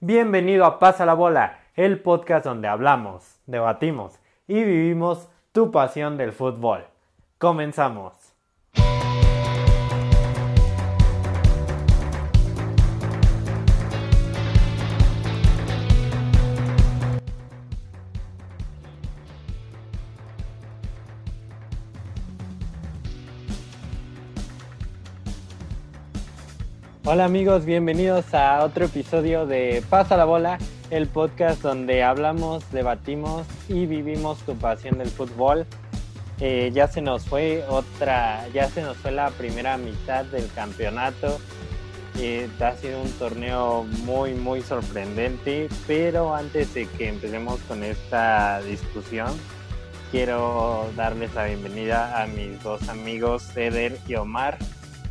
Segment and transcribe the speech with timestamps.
[0.00, 6.30] Bienvenido a Pasa la Bola, el podcast donde hablamos, debatimos y vivimos tu pasión del
[6.30, 6.84] fútbol.
[7.38, 8.17] Comenzamos.
[27.10, 30.58] Hola amigos, bienvenidos a otro episodio de Pasa la Bola,
[30.90, 35.64] el podcast donde hablamos, debatimos y vivimos tu pasión del fútbol.
[36.38, 41.40] Eh, ya se nos fue otra, ya se nos fue la primera mitad del campeonato.
[42.18, 48.60] Eh, ha sido un torneo muy, muy sorprendente, pero antes de que empecemos con esta
[48.60, 49.32] discusión,
[50.10, 54.58] quiero darles la bienvenida a mis dos amigos, Eder y Omar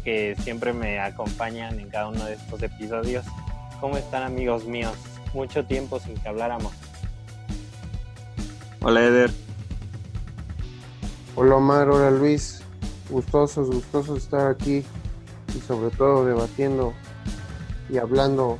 [0.08, 3.26] que siempre me acompañan en cada uno de estos episodios.
[3.82, 4.94] ¿Cómo están amigos míos?
[5.34, 6.72] Mucho tiempo sin que habláramos.
[8.80, 9.32] Hola Eder.
[11.36, 12.62] Hola Omar, hola Luis.
[13.10, 14.86] Gustosos, gustosos estar aquí
[15.54, 16.94] y sobre todo debatiendo
[17.90, 18.58] y hablando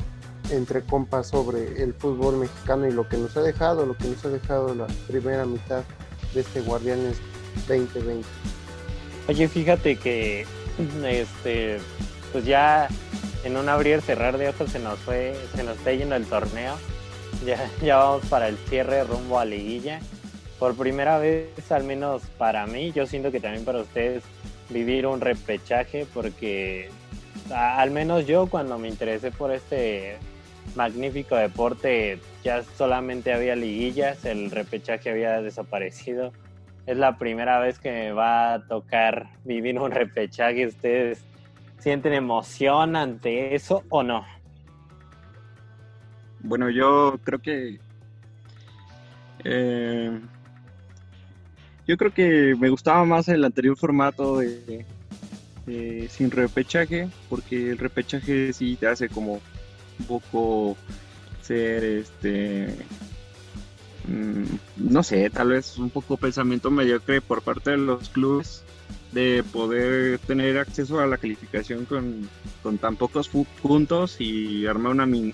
[0.52, 4.26] entre compas sobre el fútbol mexicano y lo que nos ha dejado, lo que nos
[4.26, 5.86] ha dejado la primera mitad
[6.34, 7.22] de este Guardianes
[7.70, 8.28] 2020.
[9.30, 10.46] Oye, fíjate que
[11.06, 11.80] este,
[12.32, 12.88] pues ya
[13.44, 16.76] en un abrir cerrar de ojos se nos fue, se nos está yendo el torneo.
[17.46, 20.00] Ya, ya vamos para el cierre rumbo a liguilla.
[20.60, 24.24] Por primera vez, al menos para mí, yo siento que también para ustedes,
[24.70, 26.90] vivir un repechaje, porque
[27.54, 30.18] al menos yo cuando me interesé por este
[30.76, 36.34] magnífico deporte, ya solamente había liguillas, el repechaje había desaparecido
[36.88, 40.66] es la primera vez que me va a tocar vivir un repechaje.
[40.66, 41.24] ¿Ustedes
[41.78, 44.26] sienten emoción ante eso o no?
[46.40, 47.80] Bueno, yo creo que...
[49.44, 50.20] Eh,
[51.86, 54.86] yo creo que me gustaba más el anterior formato de,
[56.10, 59.42] sin repechaje, porque el repechaje sí te hace como
[60.00, 60.78] un poco
[61.42, 62.74] ser este
[64.78, 68.64] no sé, tal vez un poco pensamiento mediocre por parte de los clubes
[69.12, 73.30] de poder tener acceso a la calificación con, tan pocos
[73.62, 75.34] puntos y armar una mini,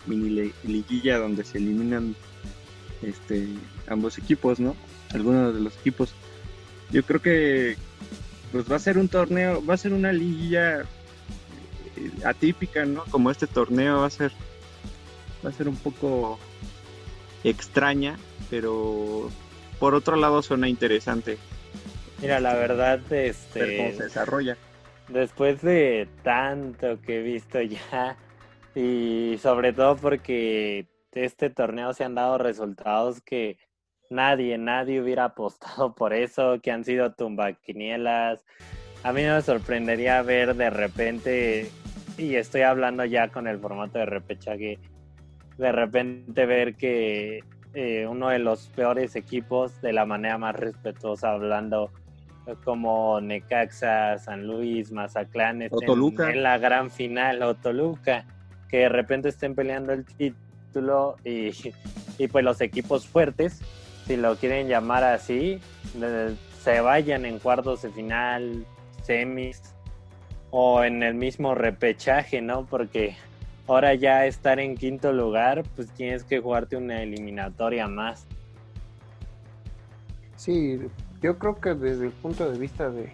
[0.63, 2.15] liguilla donde se eliminan
[3.01, 3.47] este
[3.87, 4.75] ambos equipos, ¿no?
[5.13, 6.13] Algunos de los equipos.
[6.91, 7.75] Yo creo que
[8.51, 10.85] pues va a ser un torneo, va a ser una liguilla eh,
[12.25, 13.03] atípica, ¿no?
[13.05, 14.31] Como este torneo va a ser
[15.45, 16.39] va a ser un poco
[17.43, 18.17] extraña
[18.53, 19.31] pero
[19.79, 21.39] por otro lado suena interesante.
[22.21, 23.77] Mira, la verdad, este...
[23.77, 24.57] cómo se desarrolla.
[25.07, 28.15] Después de tanto que he visto ya,
[28.75, 33.57] y sobre todo porque este torneo se han dado resultados que
[34.11, 38.45] nadie, nadie hubiera apostado por eso, que han sido tumbaquinielas.
[39.01, 41.71] A mí no me sorprendería ver de repente,
[42.19, 44.77] y estoy hablando ya con el formato de repechaje,
[45.57, 51.31] de repente ver que eh, uno de los peores equipos de la manera más respetuosa,
[51.31, 51.91] hablando
[52.63, 58.25] como Necaxa, San Luis, Mazatlán, en la gran final, o Toluca,
[58.69, 61.51] que de repente estén peleando el título y,
[62.17, 63.61] y pues los equipos fuertes,
[64.05, 65.59] si lo quieren llamar así,
[66.61, 68.65] se vayan en cuartos de final,
[69.03, 69.61] semis
[70.51, 72.65] o en el mismo repechaje, ¿no?
[72.65, 73.15] Porque
[73.67, 78.25] ahora ya estar en quinto lugar, pues tienes que jugarte una eliminatoria más.
[80.35, 80.79] Sí,
[81.21, 83.13] yo creo que desde el punto de vista de,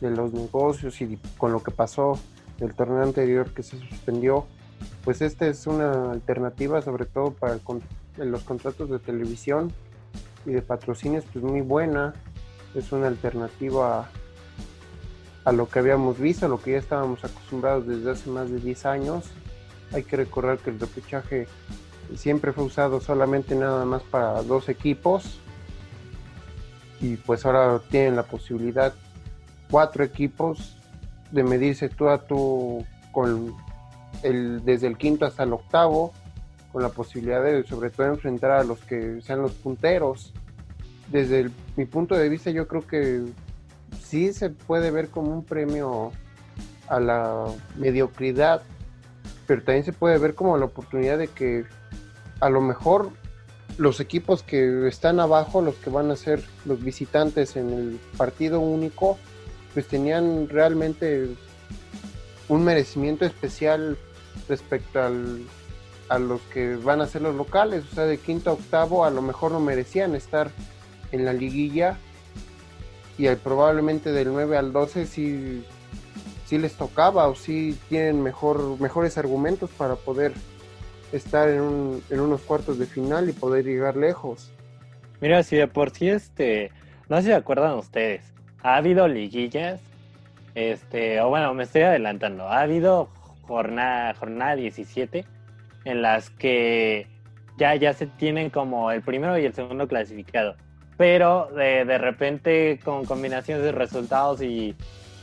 [0.00, 2.18] los negocios y con lo que pasó
[2.58, 4.46] del torneo anterior que se suspendió,
[5.04, 7.58] pues esta es una alternativa sobre todo para
[8.16, 9.72] los contratos de televisión
[10.46, 12.14] y de patrocinios, pues muy buena.
[12.74, 14.08] Es una alternativa
[15.44, 18.60] a lo que habíamos visto, a lo que ya estábamos acostumbrados desde hace más de
[18.60, 19.30] 10 años
[19.92, 21.46] hay que recordar que el repechaje
[22.16, 25.40] siempre fue usado solamente nada más para dos equipos.
[27.00, 28.92] Y pues ahora tienen la posibilidad
[29.70, 30.76] cuatro equipos
[31.30, 33.54] de medirse tú a tú con
[34.22, 36.12] el desde el quinto hasta el octavo
[36.72, 40.32] con la posibilidad de sobre todo enfrentar a los que sean los punteros.
[41.08, 43.24] Desde mi punto de vista yo creo que
[44.02, 46.12] sí se puede ver como un premio
[46.88, 47.46] a la
[47.76, 48.62] mediocridad
[49.46, 51.64] pero también se puede ver como la oportunidad de que
[52.40, 53.10] a lo mejor
[53.78, 58.60] los equipos que están abajo, los que van a ser los visitantes en el partido
[58.60, 59.18] único,
[59.74, 61.28] pues tenían realmente
[62.48, 63.96] un merecimiento especial
[64.48, 65.42] respecto al,
[66.08, 69.10] a los que van a ser los locales, o sea, de quinto a octavo a
[69.10, 70.50] lo mejor no merecían estar
[71.12, 71.96] en la liguilla
[73.16, 75.64] y probablemente del 9 al 12 sí,
[76.50, 80.32] sí les tocaba o sí tienen mejor, mejores argumentos para poder
[81.12, 84.50] estar en, en unos cuartos de final y poder llegar lejos.
[85.20, 86.72] Mira, si de por sí este,
[87.08, 88.32] no sé si se acuerdan ustedes,
[88.64, 89.80] ha habido liguillas,
[90.56, 93.08] este, o bueno, me estoy adelantando, ha habido
[93.42, 95.24] jornada, jornada 17
[95.84, 97.06] en las que
[97.58, 100.56] ya, ya se tienen como el primero y el segundo clasificado.
[100.96, 104.74] Pero de, de repente con combinaciones de resultados y,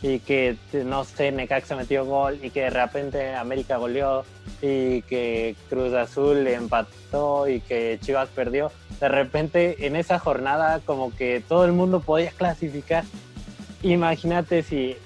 [0.02, 4.24] y que, no sé, Necaxa metió gol y que de repente América goleó
[4.62, 11.16] y que Cruz Azul empató y que Chivas perdió, de repente en esa jornada como
[11.16, 13.04] que todo el mundo podía clasificar
[13.84, 14.98] Imagínate si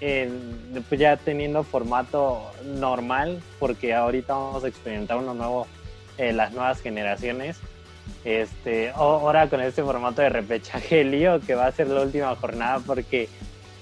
[0.88, 5.68] pues ya teniendo formato normal, porque ahorita vamos a experimentar uno nuevo,
[6.18, 7.60] en las nuevas generaciones.
[8.24, 12.80] Este, ahora con este formato de repechaje lío que va a ser la última jornada,
[12.80, 13.28] porque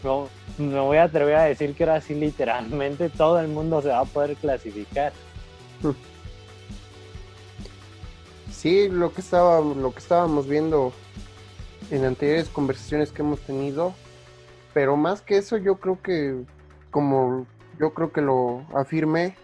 [0.04, 3.90] no, me voy a atrever a decir que ahora sí literalmente todo el mundo se
[3.90, 5.14] va a poder clasificar.
[8.52, 10.92] Sí, lo que estaba, lo que estábamos viendo
[11.92, 13.94] en anteriores conversaciones que hemos tenido
[14.74, 16.46] pero más que eso, yo creo que,
[16.92, 17.48] como
[17.80, 19.36] yo creo que lo afirmé,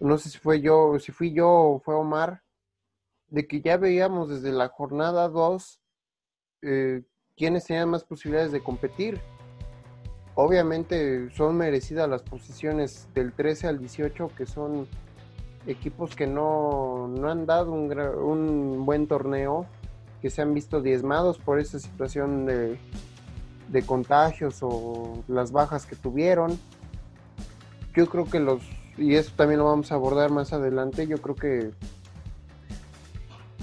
[0.00, 2.42] no sé si fue yo, si fui yo o fue Omar,
[3.28, 5.80] de que ya veíamos desde la jornada 2
[6.62, 7.02] eh,
[7.36, 9.20] quiénes tenían más posibilidades de competir.
[10.34, 14.86] Obviamente son merecidas las posiciones del 13 al 18, que son
[15.66, 19.66] equipos que no, no han dado un, un buen torneo,
[20.22, 22.78] que se han visto diezmados por esa situación de,
[23.68, 26.58] de contagios o las bajas que tuvieron.
[27.94, 28.62] Yo creo que los,
[28.96, 31.70] y eso también lo vamos a abordar más adelante, yo creo que,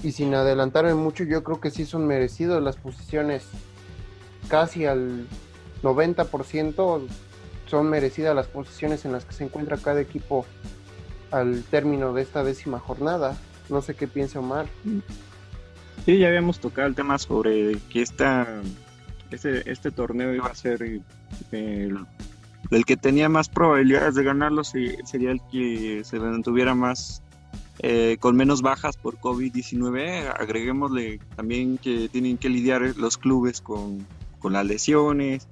[0.02, 3.44] y sin adelantarme mucho, yo creo que sí son merecidos las posiciones
[4.48, 5.26] casi al
[5.82, 7.06] 90%
[7.66, 10.44] son merecidas las posiciones en las que se encuentra cada equipo
[11.30, 13.36] al término de esta décima jornada.
[13.68, 14.66] No sé qué piensa Omar.
[16.04, 18.60] Sí, ya habíamos tocado el tema sobre que esta
[19.30, 22.06] este, este torneo iba a ser el,
[22.84, 27.22] que tenía más probabilidades de ganarlo sería el que se mantuviera más
[27.80, 30.34] eh, con menos bajas por COVID-19.
[30.38, 34.06] Agreguémosle también que tienen que lidiar los clubes con,
[34.42, 35.48] las lesiones,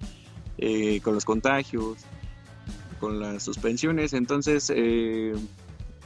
[0.59, 1.99] eh, con los contagios,
[3.01, 4.13] con las suspensiones.
[4.13, 5.35] Entonces, eh,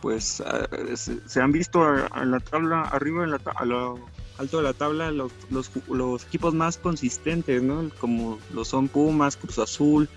[0.01, 1.83] pues ah, se, han visto
[2.17, 3.95] en la tabla, arriba en la, tabla
[4.39, 7.91] alto de la tabla los, los, equipos más consistentes, ¿no?
[7.99, 10.09] Como lo son Pumas, Cruz Azul,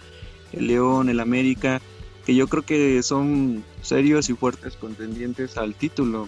[0.52, 1.82] el León, el América,
[2.26, 6.28] que yo creo que son serios y fuertes contendientes al título.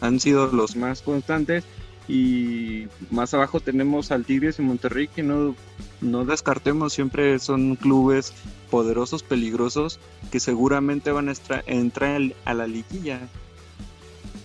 [0.00, 1.64] Han sido los más constantes
[2.08, 5.54] y más abajo tenemos al Tigres y Monterrey que no,
[6.00, 8.34] no descartemos, siempre son clubes
[8.70, 10.00] poderosos, peligrosos,
[10.30, 11.32] que seguramente van a
[11.66, 13.20] entrar a la liguilla.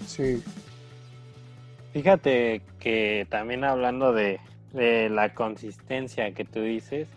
[0.05, 0.41] Sí,
[1.97, 4.39] Fíjate que también hablando de,
[4.73, 7.07] la consistencia que tú dices,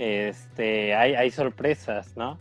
[0.00, 2.36] este, hay, hay sorpresas, ¿no?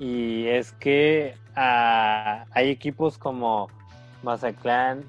[0.00, 3.68] Y es que ah, hay equipos como
[4.24, 5.04] Mazatlán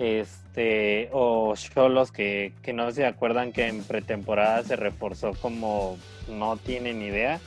[0.00, 6.56] este, o Cholos que, que no se acuerdan que en pretemporada se reforzó como no
[6.56, 7.38] tienen idea.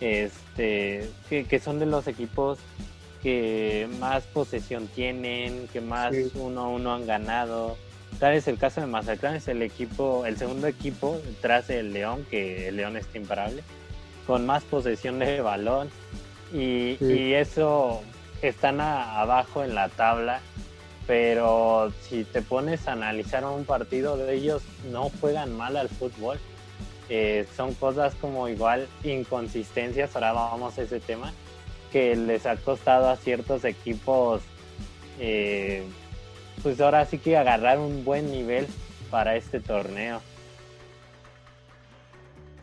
[0.00, 2.58] Este, que, que son de los equipos
[3.22, 7.76] que más posesión tienen, que más uno a uno han ganado.
[8.18, 12.26] Tal es el caso de Mazatlán, es el equipo, el segundo equipo tras del León,
[12.30, 13.62] que el León está imparable,
[14.26, 15.90] con más posesión de balón.
[16.52, 16.96] Y,
[17.34, 18.00] eso
[18.40, 20.40] están abajo en la tabla,
[21.08, 24.62] pero si te pones a analizar un partido de ellos,
[24.92, 26.38] no juegan mal al fútbol.
[27.08, 31.32] Eh, son cosas como igual inconsistencias, ahora vamos a ese tema,
[31.90, 34.42] que les ha costado a ciertos equipos,
[35.18, 35.82] eh,
[36.62, 38.66] pues ahora sí que agarrar un buen nivel
[39.10, 40.20] para este torneo.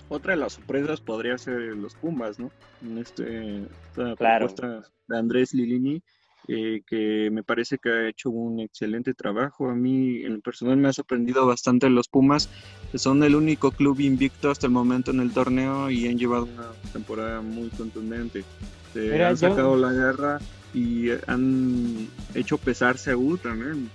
[0.08, 2.52] Otra de las sorpresas podría ser los Pumas, ¿no?
[2.84, 6.04] En este, esta propuesta de Andrés Lilini,
[6.48, 9.70] eh, que me parece que ha hecho un excelente trabajo.
[9.70, 12.50] A mí, en personal, me ha sorprendido bastante los Pumas,
[12.92, 16.44] que son el único club invicto hasta el momento en el torneo y han llevado
[16.46, 18.44] una temporada muy contundente.
[18.88, 20.40] Este, han sacado la guerra
[20.74, 23.90] y han hecho pesar Seúl también.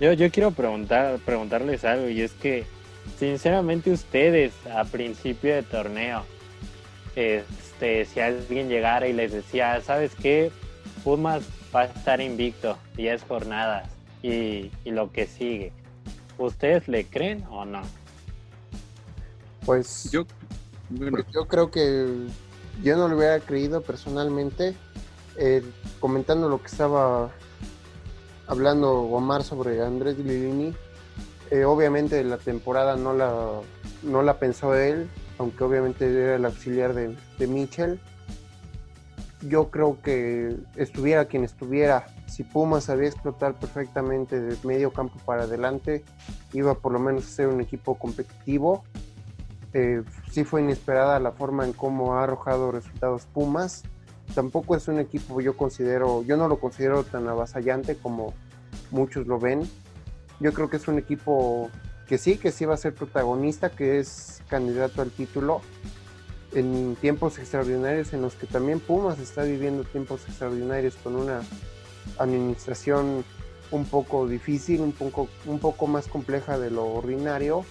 [0.00, 2.64] Yo, yo quiero preguntar, preguntarles algo y es que,
[3.18, 6.24] sinceramente, ustedes a principio de torneo,
[7.14, 10.50] este, si alguien llegara y les decía, ¿sabes qué?
[11.04, 11.42] Pumas
[11.74, 13.88] va a estar invicto 10 jornadas
[14.22, 15.72] y, lo que sigue.
[16.38, 17.82] ¿Ustedes le creen o no?
[19.64, 20.26] Pues yo,
[20.96, 22.26] pues yo creo que
[22.82, 24.74] yo no lo hubiera creído personalmente.
[25.36, 25.62] Eh,
[26.00, 27.30] comentando lo que estaba
[28.46, 30.74] hablando Omar sobre Andrés Lilini,
[31.50, 33.32] eh, obviamente la temporada no la,
[34.02, 35.08] no la pensó él,
[35.38, 38.00] aunque obviamente era el auxiliar de, de Mitchell
[39.42, 45.44] yo creo que estuviera quien estuviera, si Pumas sabía explotar perfectamente de medio campo para
[45.44, 46.04] adelante,
[46.52, 48.84] iba por lo menos a ser un equipo competitivo.
[49.72, 53.84] Eh, sí fue inesperada la forma en cómo ha arrojado resultados Pumas.
[54.34, 58.34] Tampoco es un equipo, yo considero, yo no lo considero tan avasallante como
[58.90, 59.62] muchos lo ven.
[60.38, 61.70] Yo creo que es un equipo
[62.06, 65.62] que sí, que sí va a ser protagonista, que es candidato al título,
[66.52, 71.42] en tiempos extraordinarios en los que también Pumas está viviendo tiempos extraordinarios con una
[72.18, 73.24] administración
[73.70, 77.64] un poco difícil, un poco, un poco más compleja de lo ordinario,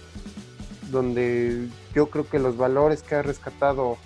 [0.90, 3.98] donde yo creo que los valores que ha rescatado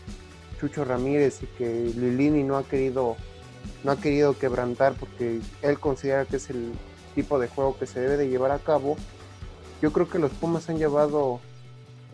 [0.61, 3.17] Chucho Ramírez y que Lilini no ha querido
[3.83, 6.73] no ha querido quebrantar porque él considera que es el
[7.15, 8.97] tipo de juego que se debe de llevar a cabo.
[9.83, 11.41] Yo creo que los Pumas han llevado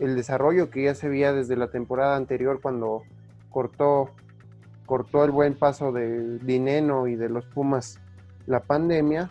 [0.01, 3.03] el desarrollo que ya se veía desde la temporada anterior cuando
[3.51, 4.09] cortó,
[4.87, 7.99] cortó el buen paso de Dineno y de los Pumas
[8.47, 9.29] la pandemia.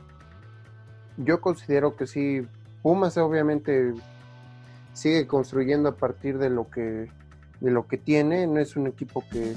[1.16, 2.46] Yo considero que sí,
[2.82, 3.92] Pumas obviamente
[4.92, 7.08] sigue construyendo a partir de lo que,
[7.60, 9.54] de lo que tiene, no es un equipo que,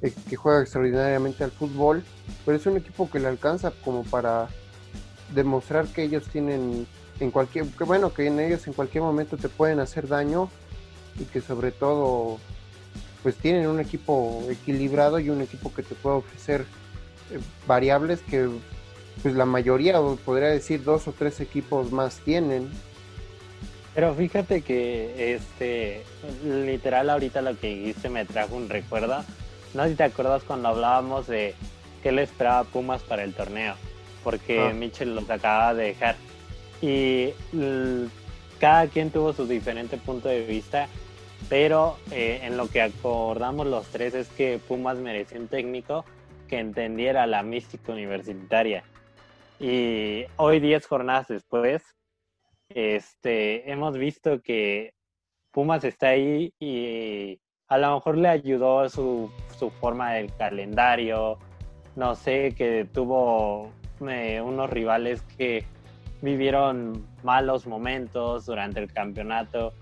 [0.00, 2.02] eh, que juega extraordinariamente al fútbol,
[2.46, 4.48] pero es un equipo que le alcanza como para
[5.34, 6.86] demostrar que ellos tienen
[7.20, 10.50] en cualquier, que bueno, que en ellos en cualquier momento te pueden hacer daño
[11.18, 12.38] y que sobre todo
[13.22, 16.66] pues tienen un equipo equilibrado y un equipo que te puede ofrecer
[17.32, 18.48] eh, variables que
[19.22, 22.68] pues la mayoría, o podría decir dos o tres equipos más tienen.
[23.94, 26.04] Pero fíjate que este
[26.44, 29.24] literal ahorita lo que dijiste me trajo un recuerdo.
[29.74, 31.54] No sé si te acuerdas cuando hablábamos de
[32.02, 33.74] qué le esperaba Pumas para el torneo,
[34.22, 34.72] porque ah.
[34.74, 36.16] Mitchell los acaba de dejar
[36.82, 37.30] y
[38.58, 40.88] cada quien tuvo su diferente punto de vista,
[41.48, 46.04] pero eh, en lo que acordamos los tres es que Pumas merecía un técnico
[46.48, 48.84] que entendiera la mística universitaria.
[49.58, 51.82] Y hoy, 10 jornadas después,
[52.68, 54.92] este, hemos visto que
[55.50, 61.38] Pumas está ahí y a lo mejor le ayudó su, su forma del calendario,
[61.94, 63.70] no sé, que tuvo
[64.06, 65.64] eh, unos rivales que
[66.26, 69.72] vivieron malos momentos durante el campeonato,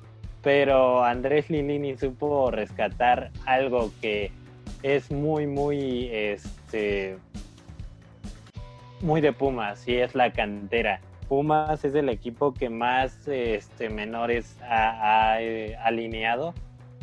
[0.43, 4.31] pero Andrés Lilini supo rescatar algo que
[4.83, 7.17] es muy, muy, este,
[9.01, 11.01] muy de Pumas y es la cantera.
[11.31, 16.53] Pumas es el equipo que más este, menores ha, eh, alineado.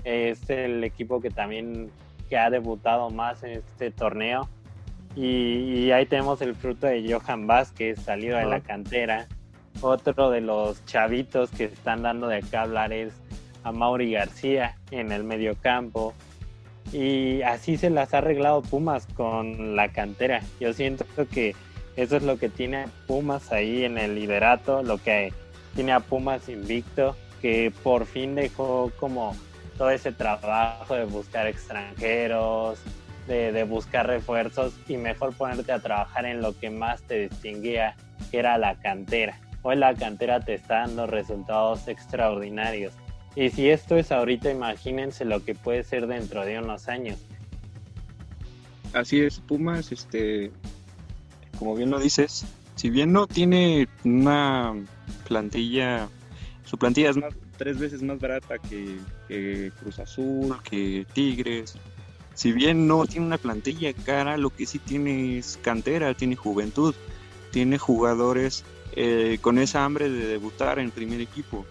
[0.03, 1.89] Es el equipo que también
[2.29, 4.47] que ha debutado más en este torneo
[5.15, 9.27] y, ahí tenemos el fruto de Johan Vázquez, salido de la cantera.
[9.81, 13.13] Otro de los chavitos que están dando de acá hablar es
[13.63, 16.13] a Mauri García en el medio campo.
[16.93, 20.41] Y así se las ha arreglado Pumas con la cantera.
[20.59, 21.55] Yo siento que
[21.95, 25.33] eso es lo que tiene a Pumas ahí en el liderato, lo que
[25.75, 29.35] tiene a Pumas invicto, que por fin dejó como
[29.77, 32.79] todo ese trabajo de buscar extranjeros,
[33.27, 37.95] de, buscar refuerzos y mejor ponerte a trabajar en lo que más te distinguía,
[38.29, 39.39] que era la cantera.
[39.63, 42.93] Hoy la cantera te está dando resultados extraordinarios.
[43.35, 47.19] Y si esto es ahorita, imagínense lo que puede ser dentro de unos años.
[48.93, 50.51] Así es, Pumas, este,
[51.57, 54.73] como bien lo dices, si bien no tiene una
[55.27, 56.09] plantilla,
[56.65, 58.97] su plantilla es más, tres veces más barata que,
[59.27, 61.77] que Cruz Azul, que Tigres,
[62.33, 66.95] si bien no tiene una plantilla cara, lo que sí tiene es cantera, tiene juventud,
[67.51, 71.65] tiene jugadores eh, con esa hambre de debutar en primer equipo,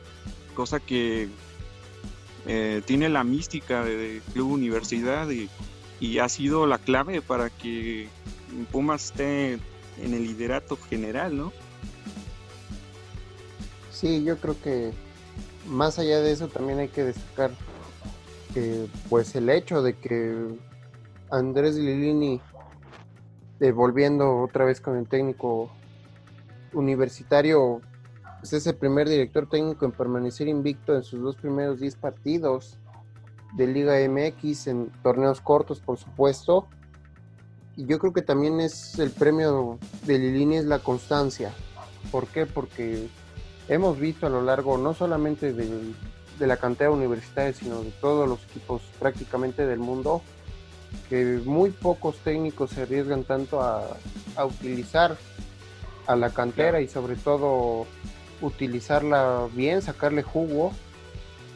[0.55, 1.29] cosa que
[2.47, 5.49] eh, tiene la mística de, Club Universidad y,
[6.19, 8.09] ha sido la clave para que
[8.73, 11.53] Pumas esté en el liderato general, ¿no?
[13.93, 14.93] Sí, yo creo que
[15.67, 17.51] más allá de eso también hay que destacar
[19.09, 20.59] pues el hecho de que
[21.31, 22.41] Andrés Lilini,
[23.61, 25.71] eh, volviendo otra vez con el técnico
[26.73, 27.81] universitario,
[28.41, 32.79] pues es el primer director técnico en permanecer invicto en sus dos primeros 10 partidos
[33.55, 36.67] de Liga MX, en torneos cortos, por supuesto.
[37.77, 41.53] y yo creo que también es el premio de Lilini es la constancia.
[42.11, 42.47] ¿Por qué?
[42.47, 43.09] Porque
[43.69, 45.53] hemos visto a lo largo no solamente
[46.41, 50.23] de, la cantera universitaria, sino de todos los equipos prácticamente del mundo,
[51.09, 53.97] que muy pocos técnicos se arriesgan tanto a,
[54.37, 55.17] a utilizar
[56.07, 57.87] a la cantera y sobre todo
[58.41, 60.73] utilizarla bien, sacarle jugo.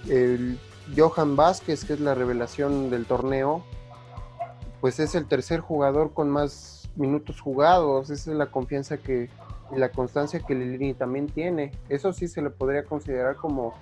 [0.08, 0.58] El
[0.96, 3.64] Johan Vázquez, que es la revelación del torneo,
[4.80, 8.10] pues es el tercer jugador con más minutos jugados.
[8.10, 9.30] Esa es la confianza que
[9.74, 11.72] y la constancia que Lilini también tiene.
[11.88, 13.74] Eso sí se le podría considerar como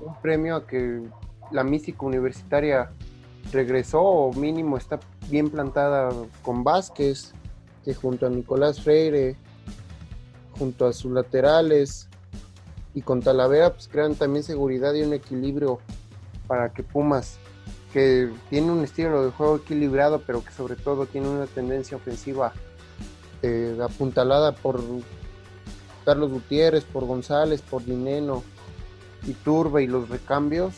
[0.00, 1.02] un premio a que
[1.50, 2.90] la mística universitaria
[3.52, 6.10] regresó o mínimo está bien plantada
[6.42, 7.32] con Vázquez,
[7.84, 9.36] que junto a Nicolás Freire,
[10.58, 12.08] junto a sus laterales
[12.94, 15.78] y con Talavera, pues crean también seguridad y un equilibrio
[16.46, 17.38] para que Pumas
[17.92, 22.52] que tiene un estilo de juego equilibrado, pero que sobre todo tiene una tendencia ofensiva
[23.40, 24.82] eh, apuntalada por
[26.04, 28.42] Carlos Gutiérrez, por González, por Dineno
[29.26, 30.74] y Turba y los recambios,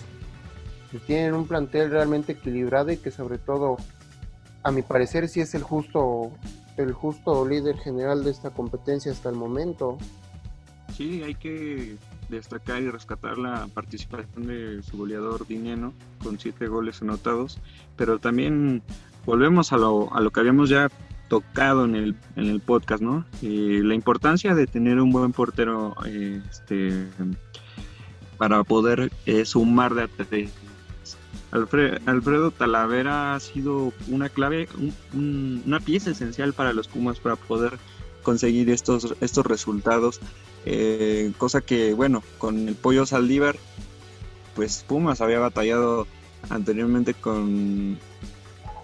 [0.90, 3.76] pues tienen un plantel realmente equilibrado y que sobre todo,
[4.62, 6.32] a mi parecer, sí es el justo,
[6.76, 9.98] el justo líder general de esta competencia hasta el momento.
[10.94, 11.96] Sí, hay que
[12.28, 17.58] destacar y rescatar la participación de su goleador Dineno con siete goles anotados,
[17.96, 18.82] pero también
[19.24, 20.88] volvemos a lo, a lo que habíamos ya
[21.28, 23.24] tocado en el, en el podcast, ¿no?
[23.42, 27.08] la importancia de tener un buen portero este,
[28.38, 30.34] para poder eh, sumar de ATT.
[32.06, 34.68] Alfredo Talavera ha sido una clave,
[35.14, 37.78] una pieza esencial para los Pumas para poder
[38.22, 40.20] conseguir estos, estos resultados
[40.68, 43.56] eh, cosa que, bueno, con el pollo Saldívar,
[44.56, 46.08] pues Pumas había batallado
[46.50, 47.98] anteriormente con,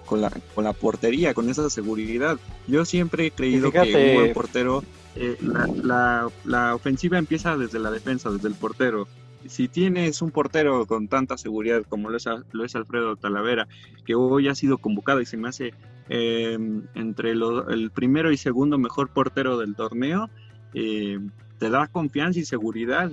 [0.07, 2.39] con, la, con la portería, con esa seguridad.
[2.69, 4.85] Yo siempre he creído que un buen portero,
[5.17, 9.09] eh, la, la, ofensiva empieza desde la defensa, desde el portero
[9.47, 13.69] si tienes un portero con tanta seguridad como lo es, lo es Alfredo Talavera,
[14.05, 15.75] que hoy ha sido convocado y se me hace
[16.09, 16.59] eh,
[16.95, 20.29] entre el primero y segundo mejor portero del torneo,
[20.75, 21.19] eh,
[21.59, 23.13] te da confianza y seguridad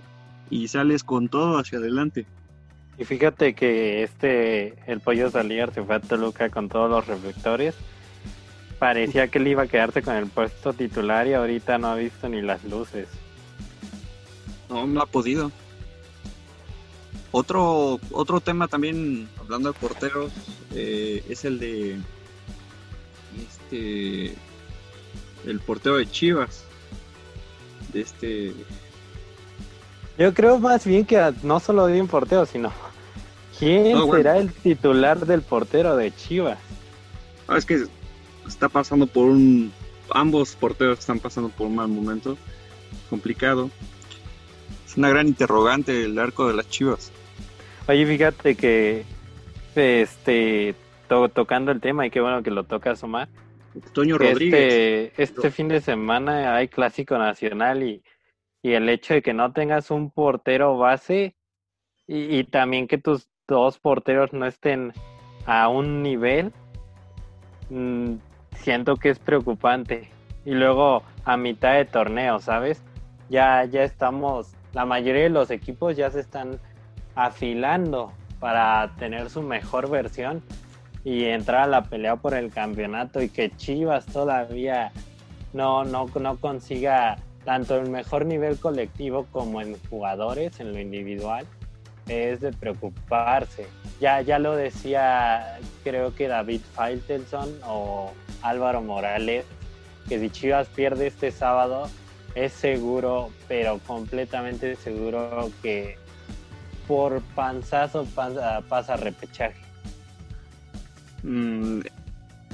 [0.50, 2.26] y sales con todo hacia adelante.
[2.98, 7.76] Y fíjate que este, el pollo Salier se fue a Toluca con todos los reflectores.
[8.78, 12.28] Parecía que él iba a quedarse con el puesto titular y ahorita no ha visto
[12.28, 13.08] ni las luces.
[14.70, 15.52] No, no ha podido.
[17.32, 20.32] Otro, otro tema también, hablando de porteros,
[20.74, 22.00] eh, es el de
[23.38, 24.36] este
[25.46, 26.66] el portero de Chivas
[27.94, 28.54] de este...
[30.18, 32.72] Yo creo más bien que no solo de un portero, sino
[33.58, 36.60] ¿quién será el titular del portero de Chivas?
[37.48, 37.86] Ah, es que
[38.48, 39.72] está pasando por un...
[40.12, 42.38] Ambos porteros están pasando por un mal momento,
[43.10, 43.70] complicado.
[44.88, 47.12] Es una gran interrogante el arco de las Chivas.
[47.90, 49.04] Oye, fíjate que
[49.76, 50.76] este
[51.08, 53.30] tocando el tema y qué bueno que lo toca Omar
[53.94, 55.12] Toño Rodríguez.
[55.18, 58.04] Este, este fin de semana hay clásico nacional y,
[58.62, 61.36] el hecho de que no tengas un portero base
[62.06, 64.94] y, también que tus dos porteros no estén
[65.48, 66.54] a un nivel,
[67.72, 68.18] mm,
[68.54, 70.12] siento que es preocupante.
[70.46, 72.84] Y luego a mitad de torneo, ¿sabes?
[73.30, 76.60] Ya, ya estamos, la mayoría de los equipos ya se están
[77.16, 80.42] afilando para tener su mejor versión
[81.04, 84.92] y entrar a la pelea por el campeonato y que Chivas todavía
[85.54, 91.46] no, no, no consiga tanto el mejor nivel colectivo como en jugadores, en lo individual,
[92.08, 93.68] es de preocuparse.
[94.00, 99.46] Ya, ya lo decía, creo que David Faitelson o Álvaro Morales,
[100.08, 101.90] que si Chivas pierde este sábado,
[102.36, 105.98] es seguro, pero completamente seguro que
[106.90, 109.62] por panzazo pasa, pasa repechaje.
[111.22, 111.82] Mm,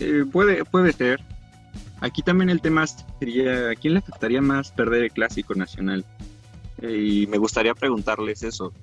[0.01, 1.21] eh, puede, puede ser.
[2.01, 6.03] Aquí también el tema sería, ¿a quién le afectaría más perder el clásico nacional?
[6.81, 8.73] Eh, y me gustaría preguntarles eso.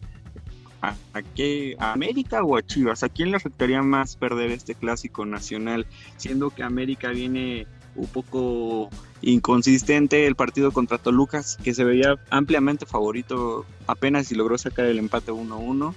[0.81, 0.95] ¿A,
[1.37, 3.03] qué, ¿A América o a Chivas?
[3.03, 5.87] ¿A quién le afectaría más perder este clásico nacional?
[6.17, 8.89] Siendo que América viene un poco
[9.23, 14.99] inconsistente el partido contra Toluca, que se veía ampliamente favorito apenas si logró sacar el
[14.99, 15.95] empate 1-1.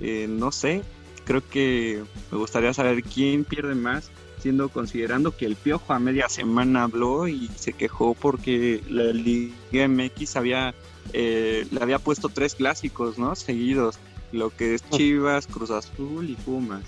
[0.00, 0.82] Eh, no sé,
[1.24, 6.28] creo que me gustaría saber quién pierde más, siendo considerando que el Piojo a media
[6.28, 10.74] semana habló y se quejó porque la Liga MX había,
[11.12, 13.34] eh, le había puesto tres clásicos, ¿no?
[13.34, 13.98] Seguidos,
[14.30, 16.84] lo que es Chivas, Cruz Azul y Pumas.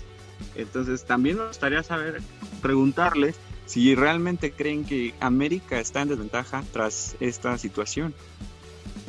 [0.55, 2.21] Entonces también me gustaría saber,
[2.61, 3.35] preguntarles
[3.71, 8.13] si realmente creen que América está en desventaja tras esta situación.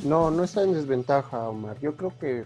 [0.05, 1.81] No, no está en desventaja, Omar.
[1.81, 2.45] Yo creo que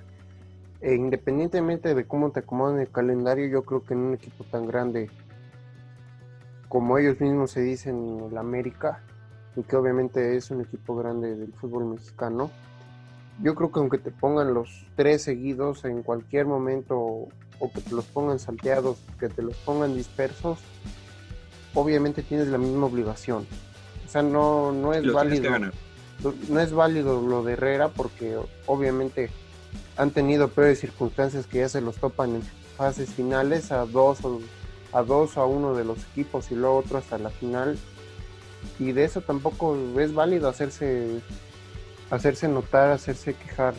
[0.81, 4.67] eh, independientemente de cómo te acomodan el calendario, yo creo que en un equipo tan
[4.67, 5.11] grande
[6.71, 9.03] como ellos mismos se dicen, el América,
[9.55, 12.51] y que obviamente es un equipo grande del fútbol mexicano,
[13.43, 17.95] yo creo que aunque te pongan los tres seguidos en cualquier momento o que te
[17.95, 20.61] los pongan salteados, que te los pongan dispersos,
[21.77, 23.47] obviamente tienes la misma obligación.
[24.05, 25.51] O sea, no, no es válido.
[26.49, 29.31] No es válido lo de Herrera porque obviamente
[29.97, 32.43] han tenido peores circunstancias que ya se los topan en
[32.77, 34.41] fases finales a dos o
[34.93, 37.79] a dos a uno de los equipos y luego otro hasta la final.
[38.79, 41.21] Y de eso tampoco es válido hacerse
[42.11, 43.75] hacerse notar, hacerse quejar,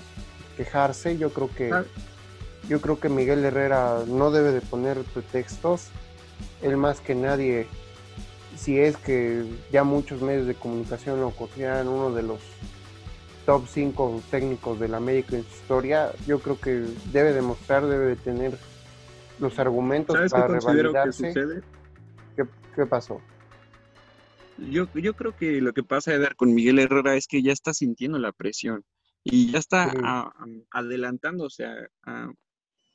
[0.55, 1.17] quejarse.
[1.17, 1.71] Yo creo que
[2.69, 5.87] yo creo que Miguel Herrera no debe de poner pretextos.
[6.61, 7.67] Él más que nadie,
[8.57, 12.39] si es que ya muchos medios de comunicación lo consideran uno de los
[13.45, 18.15] top 5 técnicos del América en su historia, yo creo que debe demostrar, debe de
[18.17, 18.57] tener
[19.39, 21.33] los argumentos para revalidarse.
[22.35, 22.43] ¿Qué,
[22.75, 23.21] ¿Qué, pasó?
[24.57, 27.73] Yo, yo creo que lo que pasa Eder, con Miguel Herrera es que ya está
[27.73, 28.83] sintiendo la presión
[29.23, 29.93] y ya está
[30.71, 31.65] adelantándose
[32.03, 32.31] a,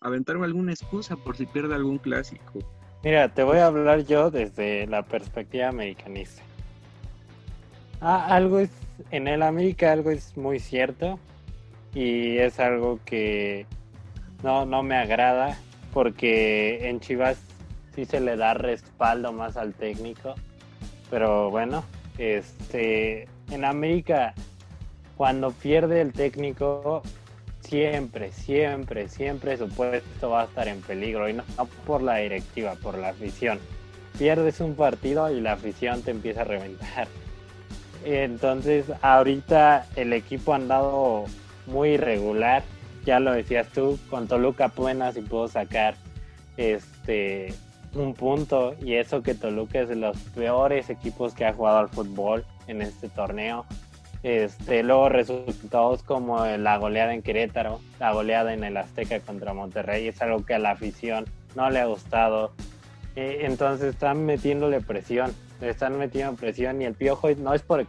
[0.01, 2.59] aventar alguna excusa por si pierde algún clásico.
[3.05, 6.43] Mira, te voy a hablar yo desde la perspectiva americanista.
[8.01, 8.71] Ah, algo es,
[9.11, 11.19] en el América algo es muy cierto
[11.95, 13.67] y es algo que
[14.45, 15.59] no, no me agrada
[15.93, 17.38] porque en Chivas
[17.95, 20.37] sí se le da respaldo más al técnico.
[21.11, 21.85] Pero bueno,
[22.19, 24.33] este en América
[25.17, 27.03] cuando pierde el técnico
[27.73, 31.43] siempre, siempre, siempre su puesto va a estar en peligro y no,
[31.87, 33.59] por la directiva, por la afición.
[34.19, 37.09] Pierdes un partido y la afición te empieza a reventar.
[38.05, 41.25] Entonces, ahorita el equipo ha andado
[41.67, 42.63] muy irregular
[43.05, 45.97] ya lo decías tú, con Toluca apenas y pudo sacar
[46.57, 47.53] este
[47.95, 51.89] un punto y eso que Toluca es de los peores equipos que ha jugado al
[51.89, 53.67] fútbol en este torneo.
[54.23, 60.07] Este, luego resultados como la goleada en Querétaro, la goleada en el Azteca contra Monterrey,
[60.09, 61.25] es algo que a la afición
[61.57, 62.53] no le ha gustado.
[63.17, 67.85] Eh, entonces están metiéndole presión, están metiendo presión y el piojo no es por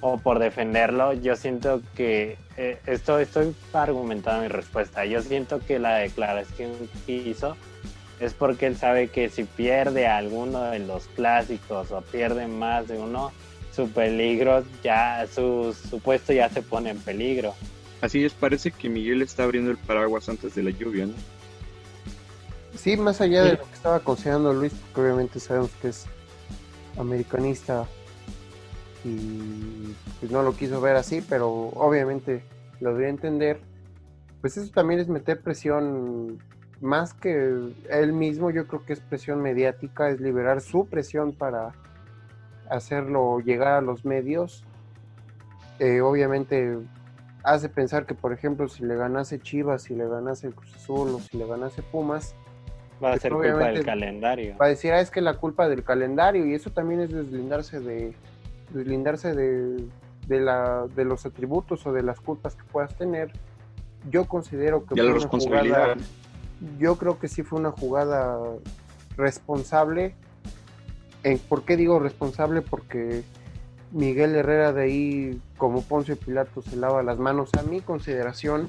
[0.00, 5.04] o por defenderlo, yo siento que eh, esto estoy argumentando mi respuesta.
[5.04, 6.72] Yo siento que la declaración
[7.06, 7.56] que hizo
[8.20, 12.98] es porque él sabe que si pierde alguno de los clásicos o pierde más de
[12.98, 13.32] uno,
[13.74, 17.54] su peligro ya, su, su puesto ya se pone en peligro.
[18.00, 21.14] Así es, parece que Miguel está abriendo el paraguas antes de la lluvia, ¿no?
[22.76, 26.06] Sí, más allá de lo que estaba aconsejando Luis, porque obviamente sabemos que es
[26.98, 27.86] americanista
[29.04, 32.42] y pues no lo quiso ver así, pero obviamente
[32.80, 33.60] lo debería entender.
[34.40, 36.42] Pues eso también es meter presión
[36.80, 41.72] más que él mismo, yo creo que es presión mediática, es liberar su presión para
[42.70, 44.64] hacerlo llegar a los medios.
[45.78, 46.78] Eh, obviamente
[47.42, 51.10] hace pensar que, por ejemplo, si le ganase Chivas, si le ganase el Cruz Azul
[51.10, 52.34] o si le ganase Pumas,
[53.02, 54.56] va a pues ser culpa del calendario.
[54.60, 57.80] Va a decir, ah, es que la culpa del calendario y eso también es deslindarse
[57.80, 58.14] de,
[58.70, 59.86] deslindarse de,
[60.26, 63.30] de, la, de los atributos o de las culpas que puedas tener.
[64.10, 65.94] Yo considero que fue una jugada,
[66.78, 68.38] yo creo que sí fue una jugada
[69.16, 70.14] responsable.
[71.48, 72.62] ¿Por qué digo responsable?
[72.62, 73.22] Porque
[73.92, 77.50] Miguel Herrera de ahí, como Poncio Pilato, se lava las manos.
[77.58, 78.68] A mi consideración,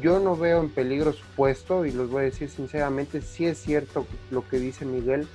[0.00, 3.58] yo no veo en peligro su puesto y los voy a decir sinceramente, sí es
[3.58, 5.26] cierto lo que dice Miguel.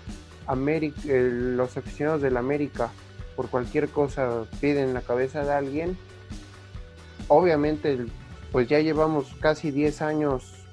[0.48, 2.90] América, los aficionados del América
[3.36, 5.98] por cualquier cosa piden la cabeza de alguien.
[7.28, 8.06] Obviamente,
[8.52, 10.66] pues ya llevamos casi 10 años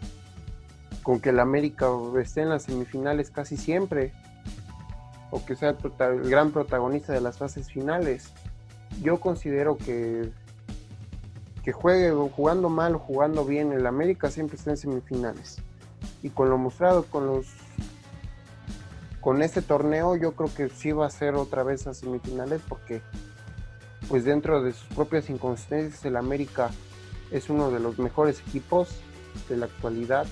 [1.03, 1.89] con que el América
[2.23, 4.13] esté en las semifinales casi siempre,
[5.35, 8.33] o que sea el, gran protagonista de las fases finales.
[9.03, 10.31] Yo considero que
[11.65, 15.57] que juegue jugando mal o jugando bien, el América siempre está en semifinales.
[16.23, 17.47] Y con lo mostrado con los
[19.21, 23.01] con este torneo yo creo que sí va a ser otra vez a semifinales porque
[24.09, 26.71] pues dentro de sus propias inconsistencias el América
[27.33, 29.01] es uno de los mejores equipos
[29.49, 30.27] de la actualidad.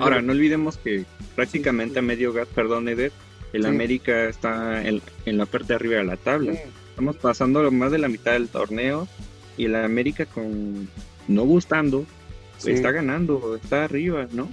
[0.00, 1.04] Ahora, no olvidemos que
[1.36, 3.12] prácticamente a medio gas, perdón Eder,
[3.52, 6.54] el América está en, la parte de arriba de la tabla.
[6.90, 9.08] Estamos pasando más de la mitad del torneo
[9.56, 10.88] y el América con
[11.28, 12.06] no gustando
[12.70, 14.48] está ganando, está arriba, ¿no?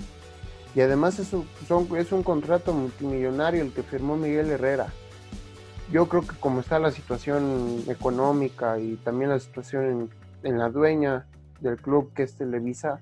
[0.76, 1.48] Y además es un,
[1.98, 4.88] es un contrato multimillonario el que firmó Miguel Herrera.
[5.92, 10.10] Yo creo que como está la situación económica y también la situación
[10.44, 11.26] en, la dueña
[11.60, 13.02] del club que es Televisa,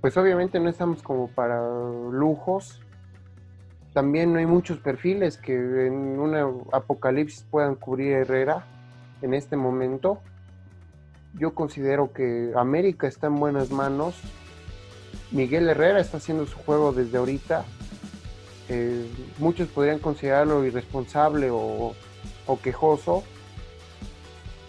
[0.00, 1.60] pues obviamente no estamos como para
[2.12, 2.80] lujos.
[3.98, 8.64] También no hay muchos perfiles que en una apocalipsis puedan cubrir Herrera
[9.22, 10.20] en este momento.
[11.34, 14.14] Yo considero que América está en buenas manos
[15.32, 17.64] Miguel Herrera está haciendo su juego desde ahorita.
[18.68, 19.04] Eh,
[19.38, 21.96] muchos podrían considerarlo irresponsable o,
[22.62, 23.24] quejoso,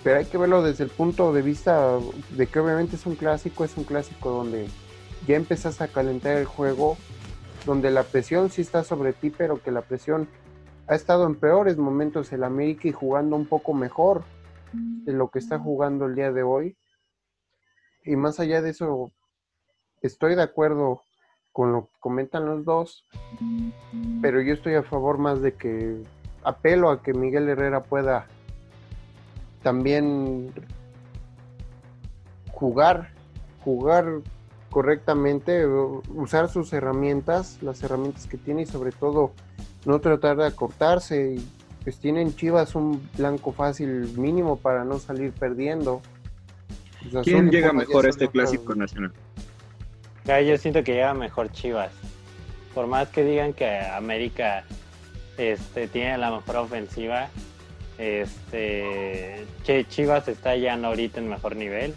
[0.04, 2.00] pero hay que verlo desde el punto de vista
[2.32, 4.70] de que obviamente es un clásico, es un clásico donde
[5.28, 6.98] ya empezás a calentar el juego,
[7.66, 10.28] donde la presión sí está sobre ti, pero que la presión
[10.88, 14.24] ha estado en peores momentos el América y jugando un poco mejor
[14.74, 16.78] de lo que está jugando el día de hoy.
[18.04, 19.12] Y más allá de eso,
[20.02, 21.02] estoy de acuerdo
[21.52, 23.06] con lo que comentan los dos,
[24.22, 26.02] pero yo estoy a favor más de que
[26.44, 28.28] apelo a que Miguel Herrera pueda
[29.62, 30.54] también
[32.52, 33.14] jugar,
[33.64, 34.22] jugar
[34.70, 39.32] correctamente, usar sus herramientas, las herramientas que tiene y sobre todo
[39.86, 41.36] no tratar de acortarse.
[41.36, 41.48] Y
[41.84, 46.02] pues tienen Chivas un blanco fácil mínimo para no salir perdiendo.
[47.24, 49.14] ¿Quién llega mejor a este clásico nacional?
[50.26, 51.92] yo siento que llega mejor Chivas.
[52.76, 54.64] Por más que digan que América
[55.38, 57.30] este, tiene la mejor ofensiva,
[57.98, 61.96] este, que Chivas está ya ahorita en mejor nivel.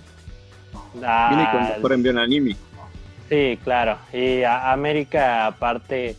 [0.95, 2.61] Viene con mejor envío anímico.
[3.29, 3.99] Sí, claro.
[4.13, 6.17] Y América aparte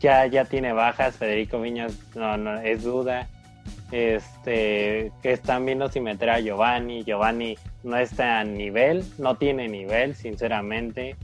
[0.00, 1.16] ya, ya tiene bajas.
[1.16, 3.28] Federico Viñas no, no es duda.
[3.90, 7.04] Este, que están viendo si meter a Giovanni.
[7.04, 11.16] Giovanni no está a nivel, no tiene nivel, sinceramente.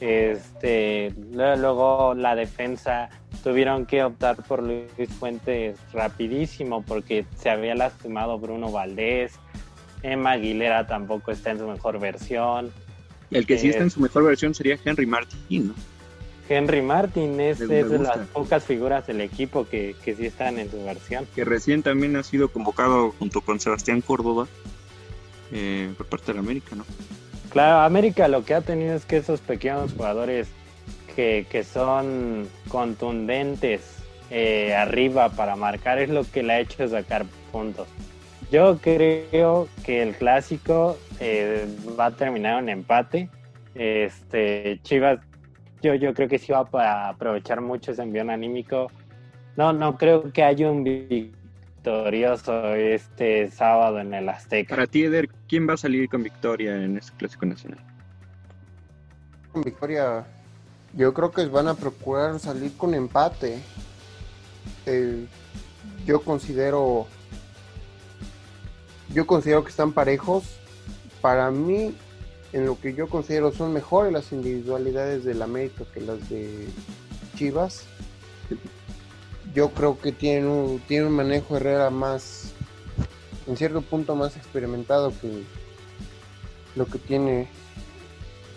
[0.00, 3.10] Este, luego la defensa
[3.42, 9.38] tuvieron que optar por Luis Fuentes rapidísimo porque se había lastimado Bruno Valdés.
[10.02, 12.70] Emma Aguilera tampoco está en su mejor versión.
[13.30, 15.74] El que sí está en su mejor versión sería Henry Martin, ¿no?
[16.48, 20.82] Henry Martin es, de las pocas figuras del equipo que, que sí están en su
[20.82, 21.26] versión.
[21.34, 24.48] Que recién también ha sido convocado junto con Sebastián Córdoba
[25.52, 26.84] eh, por parte de la América, ¿no?
[27.50, 30.48] Claro, América lo que ha tenido es que esos pequeños jugadores
[31.14, 33.96] que, son contundentes
[34.30, 37.88] eh, arriba para marcar es lo que le ha hecho sacar puntos.
[38.50, 41.66] Yo creo que el clásico eh,
[41.98, 43.28] va a terminar en empate.
[43.74, 45.20] Este Chivas,
[45.82, 48.90] yo, yo creo que sí va a aprovechar mucho ese envío anímico.
[49.56, 54.74] No, no creo que haya un victorioso este sábado en el Azteca.
[54.74, 57.80] Para ti, Eder, ¿quién va a salir con victoria en este Clásico Nacional?
[59.52, 60.24] Con victoria,
[60.94, 63.58] yo creo que van a procurar salir con empate.
[64.86, 65.26] Eh,
[66.06, 67.06] yo considero,
[69.12, 70.44] yo considero que están parejos.
[71.20, 71.94] Para mí,
[72.52, 76.68] en lo que yo considero son mejores las individualidades del América que las de
[77.36, 77.86] Chivas
[79.54, 82.52] yo creo que tiene un, tiene un manejo Herrera más,
[83.46, 85.42] en cierto punto más experimentado que
[86.76, 87.48] lo que tiene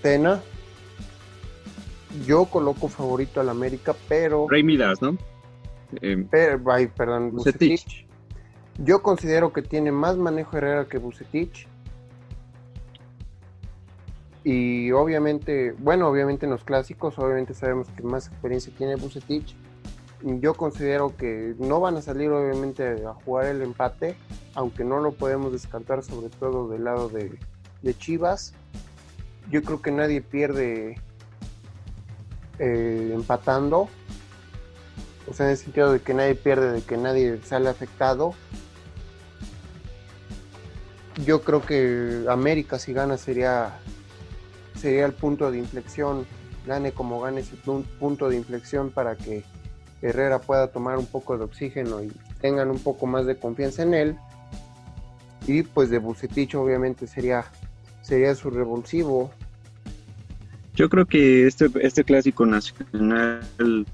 [0.01, 0.41] Tena.
[2.27, 4.47] Yo coloco favorito al América, pero...
[4.49, 5.17] Rey Midas, ¿no?
[6.01, 6.25] Eh,
[6.95, 8.05] perdón, Bucetich.
[8.77, 11.67] Yo considero que tiene más manejo Herrera que Bucetich.
[14.43, 19.55] Y obviamente, bueno, obviamente en los clásicos, obviamente sabemos que más experiencia tiene Bucetich
[20.23, 24.15] yo considero que no van a salir obviamente a jugar el empate,
[24.53, 27.37] aunque no lo podemos descartar sobre todo del lado de,
[27.97, 28.53] Chivas.
[29.49, 30.99] Yo creo que nadie pierde
[32.59, 33.89] eh, empatando,
[35.27, 38.35] o sea, en el sentido de que nadie pierde, de que nadie sale afectado.
[41.25, 43.79] Yo creo que América si gana sería
[44.75, 46.25] sería el punto de inflexión,
[46.65, 47.55] gane como gane ese
[47.99, 49.43] punto de inflexión para que
[50.01, 53.93] Herrera pueda tomar un poco de oxígeno y tengan un poco más de confianza en
[53.93, 54.15] él.
[55.47, 57.45] Y pues de Bucetich obviamente sería,
[58.01, 59.31] sería su revulsivo.
[60.75, 63.85] Yo creo que este, este clásico nacional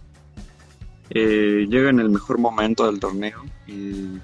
[1.09, 3.43] eh, llega en el mejor momento del torneo.
[3.65, 4.19] Y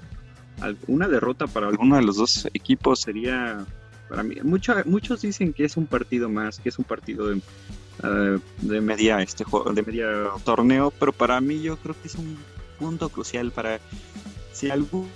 [0.86, 3.64] una derrota para alguno de los dos equipos sería
[4.08, 4.36] para mí.
[4.42, 7.40] muchos dicen que es un partido más, que es un partido de,
[8.02, 10.06] eh, de media este juego, de media
[10.44, 12.36] torneo, pero para mí yo creo que es un
[12.78, 13.80] punto crucial para
[14.52, 15.08] si alguno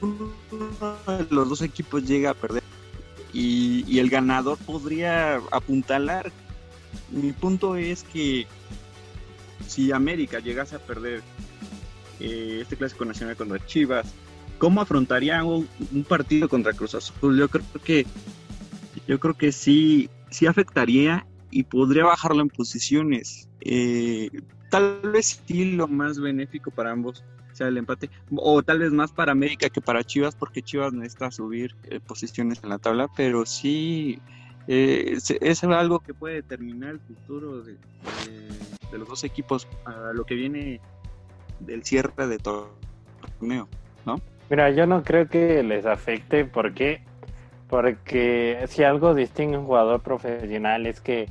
[0.00, 2.62] de los dos equipos llega a perder
[3.32, 6.32] y, el ganador podría apuntalar
[7.10, 8.46] mi punto es que
[9.66, 11.22] si América llegase a perder
[12.20, 14.12] eh, este clásico nacional contra Chivas,
[14.58, 15.68] ¿cómo afrontaría un,
[16.08, 17.38] partido contra Cruz Azul?
[17.38, 18.06] Yo creo que
[19.06, 23.48] yo creo que sí, sí afectaría y podría bajarlo en posiciones.
[23.60, 24.30] Eh,
[24.70, 29.10] tal vez sí lo más benéfico para ambos sea el empate, o tal vez más
[29.10, 33.44] para América que para Chivas, porque Chivas necesita subir eh, posiciones en la tabla, pero
[33.46, 34.20] sí
[34.68, 37.76] es, algo que puede determinar el futuro de,
[38.92, 40.80] los dos equipos a lo que viene
[41.60, 43.68] del cierre de torneo,
[44.06, 44.20] ¿no?
[44.50, 47.02] Mira, yo no creo que les afecte, ¿por qué?
[47.68, 51.28] Porque si algo distingue a un jugador profesional es que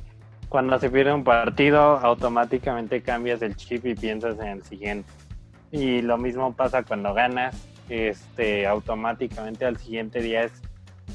[0.48, 5.10] cuando se pierde un partido, automáticamente cambias el chip y piensas en el siguiente.
[5.70, 10.52] Y lo mismo pasa cuando ganas, este, automáticamente al siguiente día es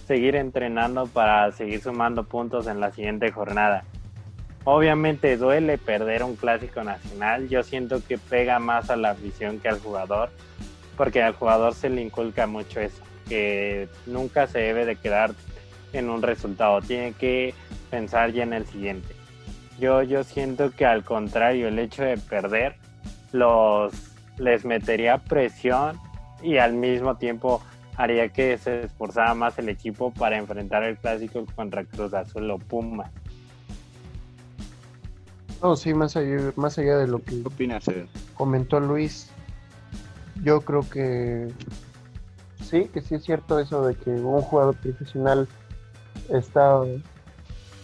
[0.06, 3.86] seguir entrenando para seguir sumando puntos en la siguiente jornada.
[4.66, 9.68] Obviamente duele perder un clásico nacional, yo siento que pega más a la afición que
[9.68, 10.30] al jugador,
[10.96, 15.34] porque al jugador se le inculca mucho eso, que nunca se debe de quedar
[15.92, 17.54] en un resultado, tiene que
[17.90, 19.14] pensar ya en el siguiente.
[19.80, 22.76] Yo, yo siento que al contrario, el hecho de perder
[23.32, 23.92] los
[24.38, 26.00] les metería presión
[26.42, 27.62] y al mismo tiempo
[27.96, 32.58] haría que se esforzara más el equipo para enfrentar el clásico contra Cruz Azul o
[32.58, 33.12] Puma.
[35.64, 37.86] No, sí, más allá, más allá de lo que opinas,
[38.34, 39.30] comentó Luis,
[40.44, 41.54] yo creo que
[42.62, 45.48] sí, que sí es cierto eso de que un jugador profesional
[46.30, 46.82] está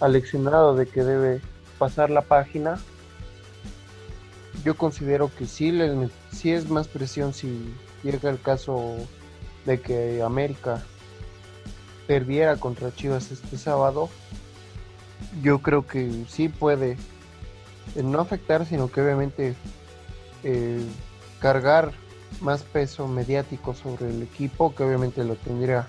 [0.01, 1.39] aleccionado de que debe
[1.77, 2.77] pasar la página.
[4.65, 8.97] Yo considero que sí, le, sí es más presión si llega el caso
[9.65, 10.83] de que América
[12.07, 14.09] perdiera contra Chivas este sábado,
[15.41, 16.97] yo creo que sí puede
[17.95, 19.55] no afectar, sino que obviamente
[20.43, 20.85] eh,
[21.39, 21.91] cargar
[22.41, 25.85] más peso mediático sobre el equipo, que obviamente lo tendría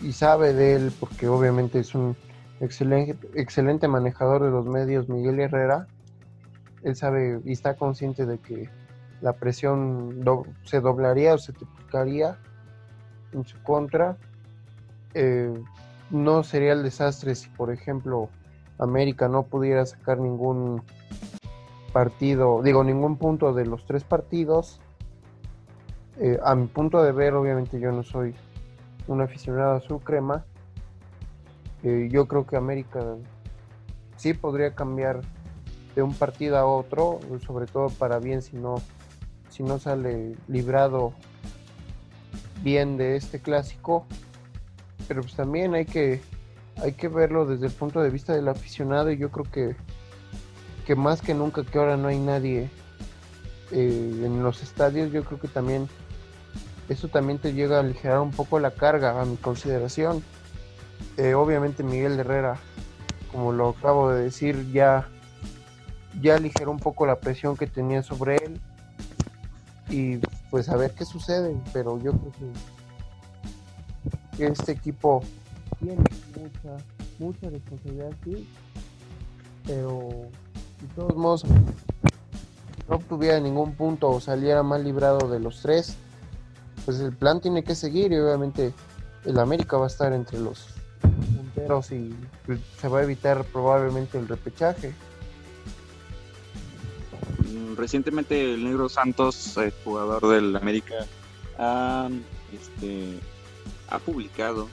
[0.00, 2.16] y sabe de él, porque obviamente es un
[2.60, 5.86] excelente, excelente manejador de los medios, Miguel Herrera.
[6.82, 8.68] Él sabe y está consciente de que
[9.22, 10.22] la presión
[10.64, 12.38] se doblaría o se triplicaría
[13.32, 14.18] en su contra.
[15.14, 15.54] Eh,
[16.10, 18.28] no sería el desastre si, por ejemplo,
[18.78, 20.82] América no pudiera sacar ningún
[21.94, 24.80] partido, digo, ningún punto de los tres partidos.
[26.18, 28.34] Eh, a mi punto de ver, obviamente yo no soy
[29.06, 30.44] un aficionado a su crema.
[31.84, 33.00] Eh, yo creo que América
[34.16, 35.20] sí podría cambiar
[35.94, 38.74] de un partido a otro, sobre todo para bien si no,
[39.48, 41.12] si no sale librado
[42.64, 44.04] bien de este clásico,
[45.06, 46.20] pero pues también hay que,
[46.82, 49.76] hay que verlo desde el punto de vista del aficionado y yo creo que,
[50.84, 52.70] que más que nunca que ahora no hay nadie
[53.70, 55.88] eh, en los estadios, yo creo que también
[56.88, 60.22] eso también te llega a aligerar un poco la carga a mi consideración.
[61.16, 62.58] Eh, obviamente Miguel Herrera,
[63.32, 65.08] como lo acabo de decir, ya,
[66.20, 68.60] ya aligeró un poco la presión que tenía sobre él
[69.88, 70.18] y
[70.50, 72.32] pues a ver qué sucede, pero yo creo
[74.36, 75.22] que este equipo
[75.80, 76.04] tiene
[76.36, 76.76] mucha,
[77.18, 78.48] mucha responsabilidad, sí,
[79.66, 80.28] pero
[80.88, 81.44] de todos modos
[82.88, 85.96] no obtuviera ningún punto o saliera mal librado de los tres,
[86.84, 88.72] pues el plan tiene que seguir y obviamente
[89.24, 90.66] el América va a estar entre los
[91.00, 92.14] punteros y
[92.46, 94.94] pues, se va a evitar probablemente el repechaje
[97.76, 101.06] recientemente el Negro Santos, el jugador del América,
[101.58, 102.08] ha,
[102.52, 103.18] este,
[103.88, 104.68] ha publicado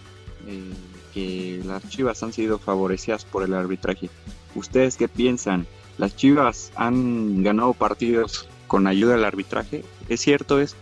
[0.48, 0.74] eh,
[1.14, 4.10] que las Chivas han sido favorecidas por el arbitraje.
[4.56, 5.66] ¿Ustedes qué piensan?
[6.02, 9.84] ¿Las Chivas han ganado partidos con ayuda del arbitraje?
[10.10, 10.76] ¿Es cierto eso?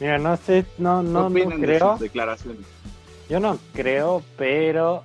[0.00, 1.98] Mira, no sé, no, no, no creo.
[1.98, 2.62] declaraciones?
[3.28, 5.04] Yo no creo, pero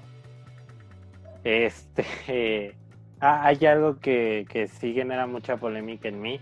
[1.44, 2.78] este
[3.20, 6.40] hay algo que, que sí genera mucha polémica en mí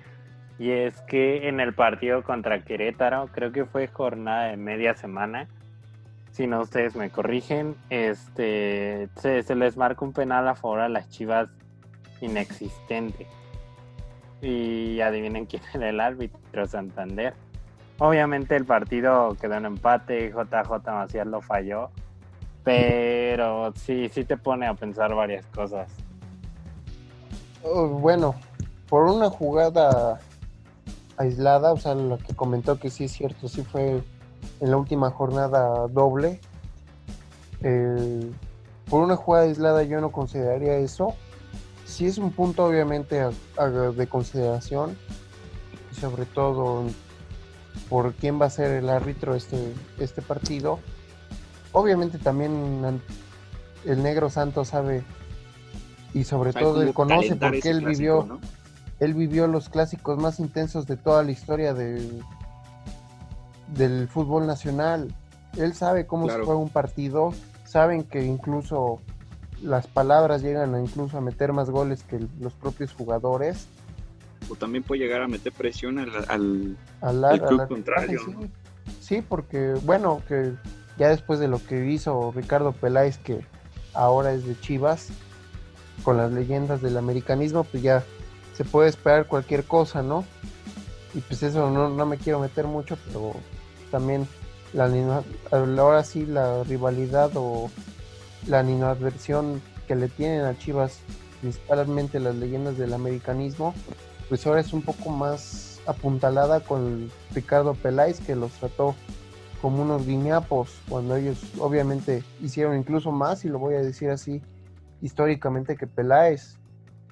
[0.59, 5.47] y es que en el partido contra Querétaro, creo que fue jornada de media semana,
[6.29, 10.89] si no ustedes me corrigen, este se, se les marca un penal a favor a
[10.89, 11.49] las Chivas
[12.21, 13.27] inexistente.
[14.41, 17.33] Y adivinen quién era el árbitro, Santander.
[17.99, 21.91] Obviamente el partido quedó en empate, JJ Macías lo falló,
[22.63, 25.89] pero sí, sí te pone a pensar varias cosas.
[27.63, 28.35] Oh, bueno,
[28.89, 30.19] por una jugada
[31.17, 34.03] aislada, o sea, lo que comentó que sí es cierto, sí fue
[34.59, 36.41] en la última jornada doble.
[37.61, 38.31] Eh,
[38.89, 41.15] por una jugada aislada yo no consideraría eso,
[41.85, 43.23] sí es un punto obviamente
[43.95, 44.97] de consideración
[45.91, 46.83] y sobre todo
[47.89, 50.79] por quién va a ser el árbitro este, este partido.
[51.71, 53.01] Obviamente también
[53.85, 55.03] el negro Santos sabe
[56.13, 58.39] y sobre todo él conoce porque él vivió
[58.99, 62.21] él vivió los clásicos más intensos de toda la historia de,
[63.75, 65.13] del fútbol nacional.
[65.57, 67.33] Él sabe cómo se juega un partido,
[67.65, 69.01] saben que incluso
[69.65, 73.67] las palabras llegan a incluso a meter más goles que los propios jugadores.
[74.49, 78.21] O también puede llegar a meter presión al, al, club contrario.
[79.01, 79.23] Sí.
[79.27, 80.53] porque bueno, que
[80.97, 83.39] ya después de lo que hizo Ricardo Peláez, que
[83.93, 85.09] ahora es de Chivas,
[86.03, 88.03] con las leyendas del americanismo, pues ya
[88.53, 90.23] se puede esperar cualquier cosa, ¿no?
[91.15, 93.33] Y pues eso no, no me quiero meter mucho, pero
[93.89, 94.27] también
[94.73, 97.71] la ahora sí la rivalidad o
[98.47, 100.99] la animadversión que le tienen a Chivas,
[101.41, 103.73] principalmente las leyendas del americanismo,
[104.29, 108.95] pues ahora es un poco más apuntalada con Ricardo Peláez, que los trató
[109.61, 114.41] como unos guiñapos, cuando ellos obviamente hicieron incluso más, y lo voy a decir así,
[115.01, 116.57] históricamente que Peláez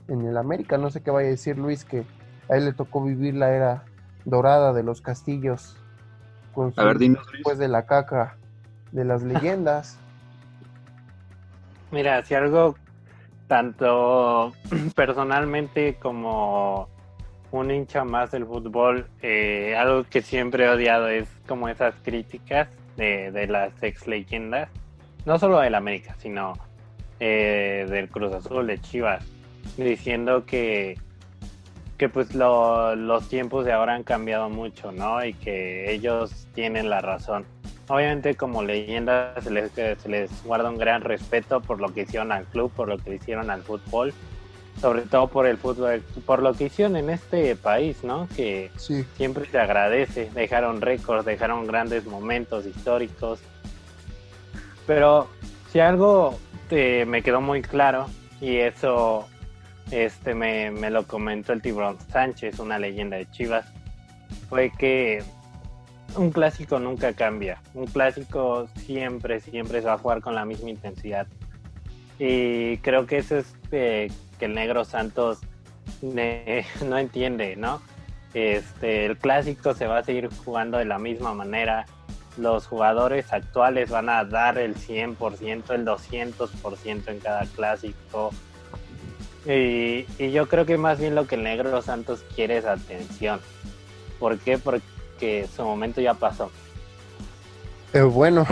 [0.08, 0.78] en el América.
[0.78, 2.04] No sé qué vaya a decir Luis, que
[2.50, 3.86] a él le tocó vivir la era
[4.26, 5.78] dorada de los castillos
[6.76, 8.38] a ver, después de la caca
[8.92, 9.98] de las leyendas.
[11.94, 12.76] Mira, si algo
[13.48, 14.52] tanto
[14.96, 16.90] personalmente como
[17.52, 22.68] un hincha más del fútbol, eh, algo que siempre he odiado es como esas críticas
[22.98, 24.70] de, las ex leyendas,
[25.28, 26.54] no solo del América, sino
[27.20, 29.24] eh, del Cruz Azul, de Chivas,
[29.78, 30.98] diciendo que
[32.00, 35.24] que pues los tiempos de ahora han cambiado mucho, ¿no?
[35.24, 37.46] Y que ellos tienen la razón.
[37.88, 42.32] Obviamente como leyenda se les, se les guarda un gran respeto por lo que hicieron
[42.32, 44.14] al club, por lo que hicieron al fútbol,
[44.80, 48.28] sobre todo por el fútbol, por lo que hicieron en este país, ¿no?
[48.36, 53.40] Que siempre se agradece, dejaron récords, dejaron grandes momentos históricos.
[54.88, 55.28] Pero
[55.72, 56.38] si algo
[56.70, 58.08] eh, me quedó muy claro,
[58.42, 59.28] y eso
[59.92, 63.66] este me, lo comentó el Tiburón Sánchez, una leyenda de Chivas,
[64.50, 65.24] fue que
[66.16, 67.62] un clásico nunca cambia.
[67.74, 71.28] Un clásico siempre, siempre se va a jugar con la misma intensidad.
[72.20, 75.40] Y creo que eso es eh, que el Negro Santos
[76.02, 77.82] no entiende, ¿no?
[78.34, 81.86] Este, el clásico se va a seguir jugando de la misma manera.
[82.38, 88.32] Los jugadores actuales van a dar el 100%, el 200% en cada clásico
[89.46, 93.42] y, yo creo que más bien lo que el Negro Santos quiere es atención.
[94.20, 94.58] ¿Por qué?
[94.58, 94.86] Porque
[95.20, 96.52] su momento ya pasó.
[97.92, 98.46] Pero bueno,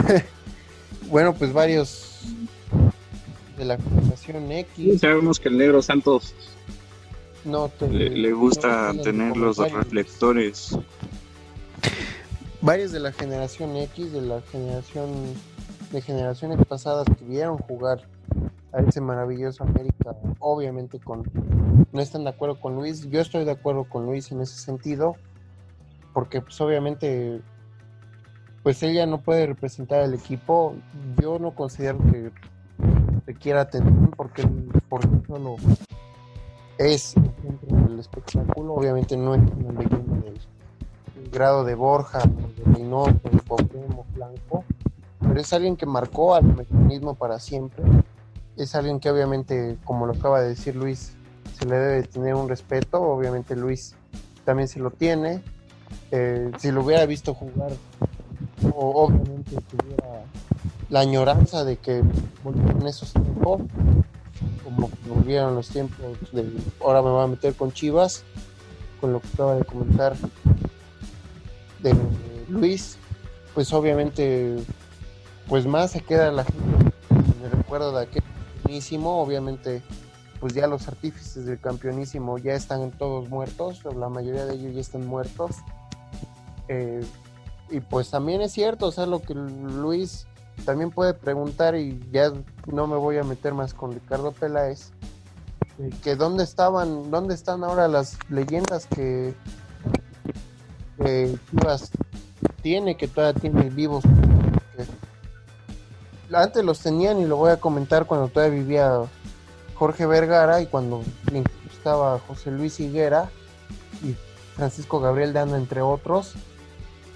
[1.10, 2.22] bueno, pues varios
[3.58, 5.02] de la generación X.
[5.02, 6.34] sabemos que el Negro Santos
[7.44, 10.78] no le, gusta tener los reflectores.
[12.62, 15.10] Varios de la generación X, de la generación
[15.92, 18.08] de generaciones pasadas que vieron jugar
[18.72, 21.24] a ese maravilloso América, obviamente con
[21.92, 23.10] no están de acuerdo con Luis.
[23.10, 25.16] Yo estoy de acuerdo con Luis en ese sentido,
[26.14, 27.42] porque pues obviamente
[28.64, 30.76] pues ella no puede representar al equipo.
[31.20, 32.32] Yo no considero que
[33.26, 34.48] requiera atención porque
[34.88, 35.56] por solo
[36.78, 38.74] es el espectáculo.
[38.74, 44.64] Obviamente no es una leyenda del grado de Borja, de Reynoso, de Cuauhtémoc Blanco,
[45.20, 47.84] pero es alguien que marcó al mecanismo para siempre
[48.58, 51.14] es alguien que obviamente, como lo acaba de decir Luis,
[51.58, 53.02] se le debe tener un respeto.
[53.02, 53.96] Obviamente Luis
[54.46, 55.42] también se lo tiene.
[56.12, 57.72] Eh, si lo hubiera visto jugar,
[58.74, 60.24] o obviamente tuviera
[60.90, 62.04] la añoranza de que
[62.44, 63.62] volvieron esos tiempos,
[64.64, 68.24] como volvieron los tiempos de ahora me voy a meter con Chivas,
[69.00, 70.16] con lo que acaba de comentar
[71.82, 71.96] de
[72.50, 72.98] Luis,
[73.54, 74.58] pues obviamente,
[75.48, 76.62] pues más se queda la gente
[77.42, 78.24] me recuerdo de aquel
[79.04, 79.82] obviamente
[80.40, 84.82] pues ya los artífices del campeonísimo ya están todos muertos, la mayoría de ellos ya
[84.82, 85.58] están muertos.
[86.74, 87.02] Eh,
[87.70, 90.26] y pues también es cierto, o sea, lo que Luis
[90.64, 92.32] también puede preguntar y ya
[92.66, 94.92] no me voy a meter más con Ricardo Peláez,
[95.80, 99.34] eh, que dónde estaban, dónde están ahora las leyendas que,
[100.98, 101.38] que
[102.62, 104.06] tiene, que todavía tiene vivos
[106.34, 109.02] antes los tenían y lo voy a comentar cuando todavía vivía
[109.76, 111.04] Jorge Vergara y cuando
[111.70, 113.30] estaba José Luis Higuera
[114.02, 114.16] y
[114.56, 116.36] Francisco Gabriel Dana, entre otros,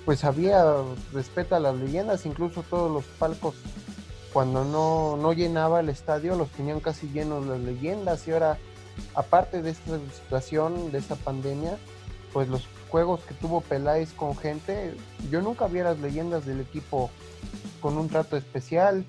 [0.05, 0.63] pues había
[1.11, 3.55] respeto a las leyendas, incluso todos los palcos
[4.31, 8.57] cuando no, no llenaba el estadio los tenían casi llenos las leyendas y ahora
[9.13, 11.77] aparte de esta situación, de esta pandemia,
[12.33, 14.95] pues los juegos que tuvo Peláez con gente,
[15.31, 17.09] yo nunca vi las leyendas del equipo
[17.81, 19.05] con un trato especial.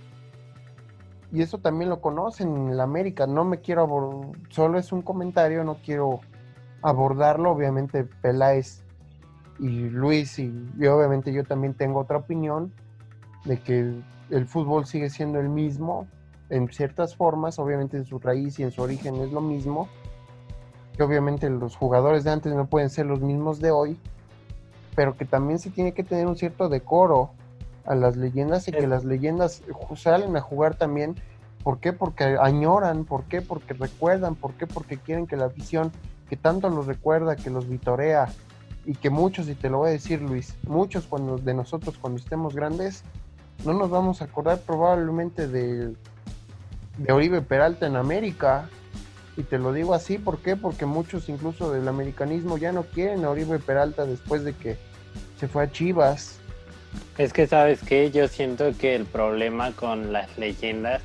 [1.32, 3.26] Y eso también lo conocen en el América.
[3.26, 6.20] No me quiero solo es un comentario, no quiero
[6.82, 7.50] abordarlo.
[7.50, 8.82] Obviamente Peláez
[9.58, 12.72] y Luis y, y obviamente yo también tengo otra opinión
[13.44, 13.94] de que
[14.30, 16.06] el fútbol sigue siendo el mismo
[16.50, 19.88] en ciertas formas, obviamente en su raíz y en su origen es lo mismo,
[20.96, 23.98] que obviamente los jugadores de antes no pueden ser los mismos de hoy,
[24.94, 27.30] pero que también se tiene que tener un cierto decoro
[27.84, 29.62] a las leyendas y que las leyendas
[29.94, 31.14] salen a jugar también.
[31.62, 31.92] ¿Por qué?
[31.92, 33.42] Porque añoran, ¿por qué?
[33.42, 34.66] Porque recuerdan, ¿por qué?
[34.66, 35.92] Porque quieren que la afición
[36.28, 38.28] que tanto los recuerda, que los vitorea
[38.86, 42.20] y que muchos, y te lo voy a decir Luis, muchos cuando, de nosotros cuando
[42.20, 43.02] estemos grandes,
[43.64, 45.92] no nos vamos a acordar probablemente de,
[46.98, 48.68] de Oribe Peralta en América.
[49.36, 50.56] Y te lo digo así, ¿por qué?
[50.56, 54.78] Porque muchos incluso del americanismo ya no quieren a Oribe Peralta después de que
[55.38, 56.38] se fue a Chivas.
[57.18, 61.02] Es que sabes que yo siento que el problema con las leyendas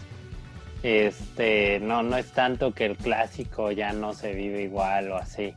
[0.84, 5.54] este no no es tanto que el clásico ya no se vive igual o así,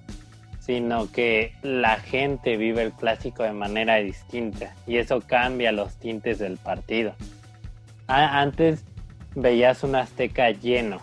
[0.64, 6.38] sino que la gente vive el clásico de manera distinta y eso cambia los tintes
[6.38, 7.14] del partido.
[8.06, 8.84] antes
[9.34, 11.02] veías un Azteca lleno,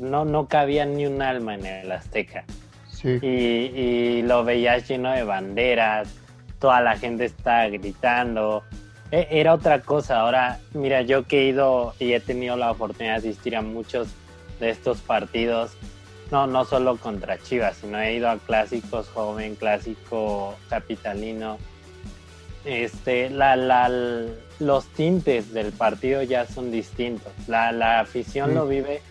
[0.00, 2.44] no, no cabía ni un alma en el Azteca.
[3.04, 6.08] Y, y, lo veías lleno de banderas,
[6.60, 8.62] toda la gente está gritando.
[9.10, 10.20] E, era otra cosa.
[10.20, 14.06] Ahora, mira, yo que he ido y he tenido la oportunidad de asistir a muchos
[14.60, 15.76] de estos partidos,
[16.32, 21.58] no, no solo contra Chivas, sino he ido a clásicos joven, clásico capitalino.
[22.64, 23.90] Este, la, la,
[24.58, 27.30] los tintes del partido ya son distintos.
[27.48, 29.02] La, la afición lo vive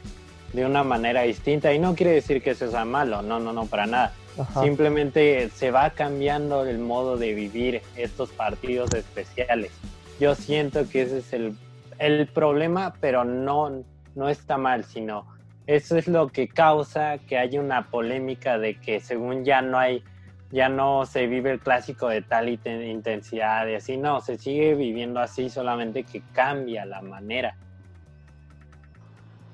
[0.52, 3.68] de una manera distinta y no quiere decir que eso sea malo, no, no, no,
[3.68, 4.14] para nada.
[4.60, 9.72] Simplemente se va cambiando el modo de vivir estos partidos especiales.
[10.20, 11.56] Yo siento que ese es el,
[12.00, 13.84] el problema, pero no,
[14.16, 15.28] no está mal, sino
[15.76, 20.04] eso es lo que causa que haya una polémica de que según ya no hay,
[20.52, 25.20] ya no se vive el clásico de tal intensidad y así, no, se sigue viviendo
[25.20, 27.56] así, solamente que cambia la manera.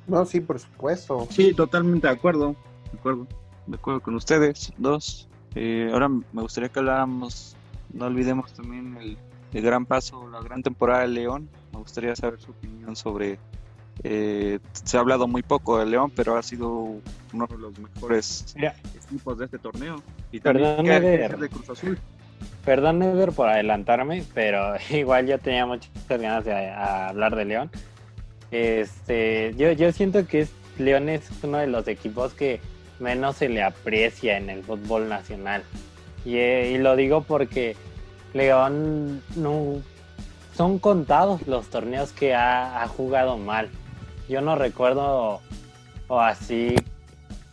[0.07, 1.27] No, sí, por supuesto.
[1.29, 2.55] Sí, totalmente de acuerdo,
[2.91, 3.27] de acuerdo
[3.67, 5.27] de acuerdo con ustedes, dos.
[5.55, 7.55] Eh, ahora me gustaría que habláramos,
[7.93, 9.17] no olvidemos también el,
[9.61, 11.49] gran paso, la gran temporada de León.
[11.73, 13.39] Me gustaría saber su opinión sobre.
[14.03, 16.69] Eh, se ha hablado muy poco de León, pero ha sido
[17.33, 18.55] uno de los mejores
[19.05, 20.01] equipos de este torneo.
[20.31, 21.97] Y Perdón, Eder, de Cruz Azul.
[22.63, 27.71] Perdón, Eder, por adelantarme, pero igual yo tenía muchas ganas de hablar de León.
[28.51, 32.61] Este, yo, yo siento que es, León es uno de los equipos que
[32.99, 35.63] menos se le aprecia en el fútbol nacional.
[36.25, 37.75] Y, eh, lo digo porque
[38.33, 39.81] León no
[40.55, 43.69] son contados los torneos que ha, jugado mal.
[44.27, 45.41] Yo no recuerdo
[46.07, 46.75] o así,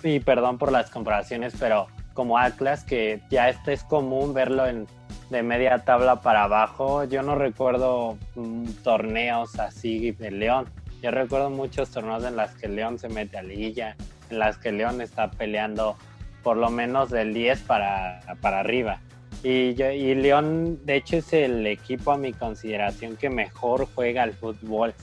[0.03, 4.87] y perdón por las comparaciones, pero como Atlas, que ya este es común verlo en,
[5.31, 10.67] de media tabla para abajo, yo no recuerdo mm, torneos así de León.
[11.03, 13.97] Yo recuerdo muchos torneos en los que León se mete a liguilla,
[14.31, 15.97] en las que León está peleando
[16.43, 19.01] por lo menos del 10 para, para arriba.
[19.43, 24.33] Y, y León, de hecho, es el equipo a mi consideración que mejor juega al
[24.33, 24.95] fútbol.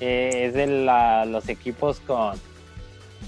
[0.00, 0.66] Eh, es de
[1.26, 2.36] los equipos con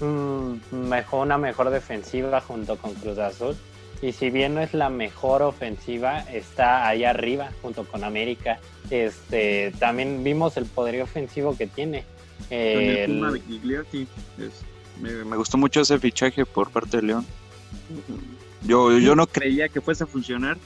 [0.01, 3.55] mm, mejor, una mejor defensiva junto con Cruz Azul.
[4.01, 8.59] Y si bien no es la mejor ofensiva, está ahí arriba junto con América.
[8.89, 12.05] Este, también vimos el poder ofensivo que tiene.
[12.49, 13.19] el,
[15.01, 17.25] me, gustó mucho ese fichaje por parte de León.
[18.63, 20.57] Yo, yo no creía que fuese a funcionar.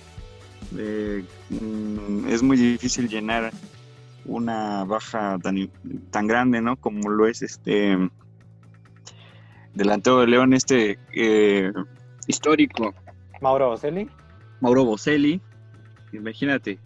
[0.78, 3.52] Eh, mm, es muy difícil llenar
[4.26, 5.70] una baja tan,
[6.10, 6.76] tan grande, ¿no?
[6.78, 7.98] Como lo es este
[9.74, 11.72] delantero de León, este eh,
[12.28, 12.94] histórico.
[13.42, 14.10] Mauro Boselli.
[14.62, 15.42] Mauro Boselli.
[16.14, 16.80] Imagínate,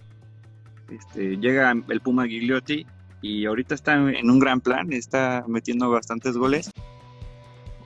[0.89, 2.85] este, llega el Puma Gigliotti
[3.21, 6.71] y ahorita está en un gran plan, está metiendo bastantes goles.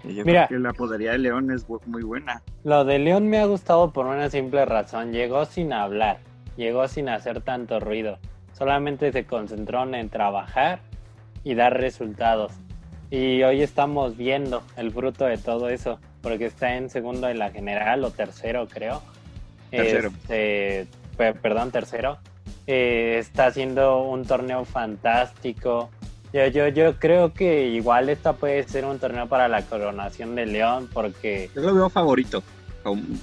[0.04, 2.42] Yo Mira, creo que la podería de León es muy buena.
[2.64, 5.12] Lo de León me ha gustado por una simple razón.
[5.12, 6.20] Llegó sin hablar,
[6.58, 8.18] llegó sin hacer tanto ruido.
[8.62, 10.82] Solamente se concentró en trabajar
[11.44, 12.52] y dar resultados.
[13.10, 17.50] Y hoy estamos viendo el fruto de todo eso, porque está en segundo en la
[17.50, 19.02] general o tercero, creo.
[19.72, 20.10] Tercero.
[20.10, 20.86] Este,
[21.18, 22.20] perdón, tercero.
[22.68, 25.90] Eh, está haciendo un torneo fantástico
[26.32, 30.46] Yo, yo, yo creo que igual esta puede ser un torneo para la coronación de
[30.46, 31.50] León porque...
[31.56, 32.44] Yo lo veo favorito.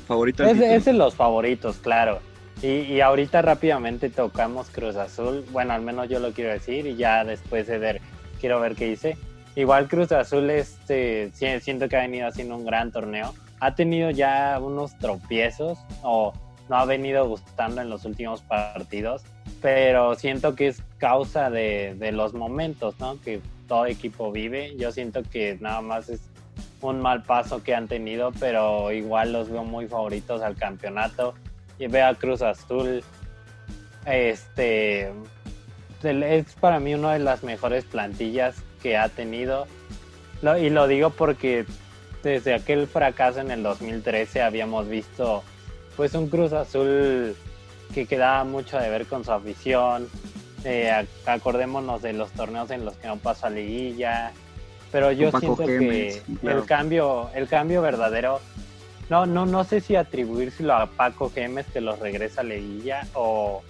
[0.09, 0.43] Favorito.
[0.43, 2.19] Es, es de los favoritos, claro.
[2.63, 5.45] Y, y, ahorita rápidamente tocamos Cruz Azul.
[5.53, 8.01] Bueno, al menos yo lo quiero decir y ya después de ver,
[8.41, 9.17] quiero ver qué dice.
[9.55, 13.35] Igual Cruz Azul, este, siento que ha venido haciendo un gran torneo.
[13.61, 16.33] Ha tenido ya unos tropiezos o
[16.69, 19.23] no ha venido gustando en los últimos partidos,
[19.63, 23.21] pero siento que es causa de, de los momentos, ¿no?
[23.21, 24.77] Que todo equipo vive.
[24.77, 26.21] Yo siento que nada más es
[26.81, 31.35] un mal paso que han tenido, pero igual los veo muy favoritos al campeonato.
[31.79, 33.03] Y veo a Cruz Azul,
[34.05, 35.13] este,
[36.03, 39.67] es para mí una de las mejores plantillas que ha tenido.
[40.61, 41.67] y lo digo porque
[42.23, 45.43] desde aquel fracaso en el 2013 habíamos visto
[45.97, 47.37] pues un Cruz Azul
[47.95, 50.09] que quedaba mucho de ver con su afición.
[50.65, 50.93] Eh,
[51.27, 54.33] acordémonos de los torneos en los que no pasa liguilla.
[54.91, 58.41] Pero yo siento que el cambio, el cambio verdadero,
[59.11, 63.63] no, no, no sé si atribuírselo a Paco Gemes que los regresa a liguilla o,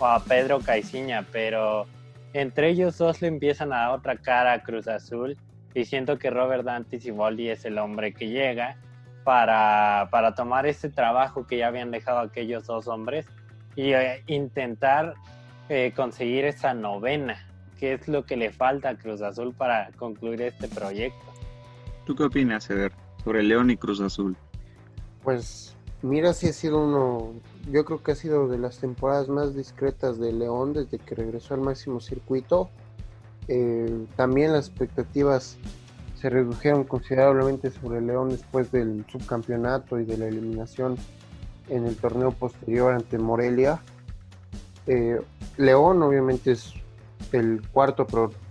[0.00, 1.86] a Pedro Caiciña, pero
[2.32, 5.36] entre ellos dos le empiezan a dar otra cara a Cruz Azul
[5.74, 8.76] y siento que Robert Dante Siboldi es el hombre que llega
[9.24, 13.26] para, para tomar ese trabajo que ya habían dejado aquellos dos hombres
[13.76, 15.14] y eh, intentar
[15.68, 17.46] eh, conseguir esa novena,
[17.78, 21.26] que es lo que le falta a Cruz Azul para concluir este proyecto.
[22.06, 24.34] ¿Tú qué opinas, Eder, sobre León y Cruz Azul?
[25.22, 27.32] Pues mira, si ha sido uno
[27.70, 31.54] yo creo que ha sido de las temporadas más discretas de León desde que regresó
[31.54, 32.70] al máximo circuito.
[33.48, 35.56] Eh, también las expectativas
[36.20, 40.96] se redujeron considerablemente sobre León después del subcampeonato y de la eliminación
[41.68, 43.80] en el torneo posterior ante Morelia.
[44.86, 45.20] Eh,
[45.56, 46.72] León obviamente es
[47.32, 48.06] el cuarto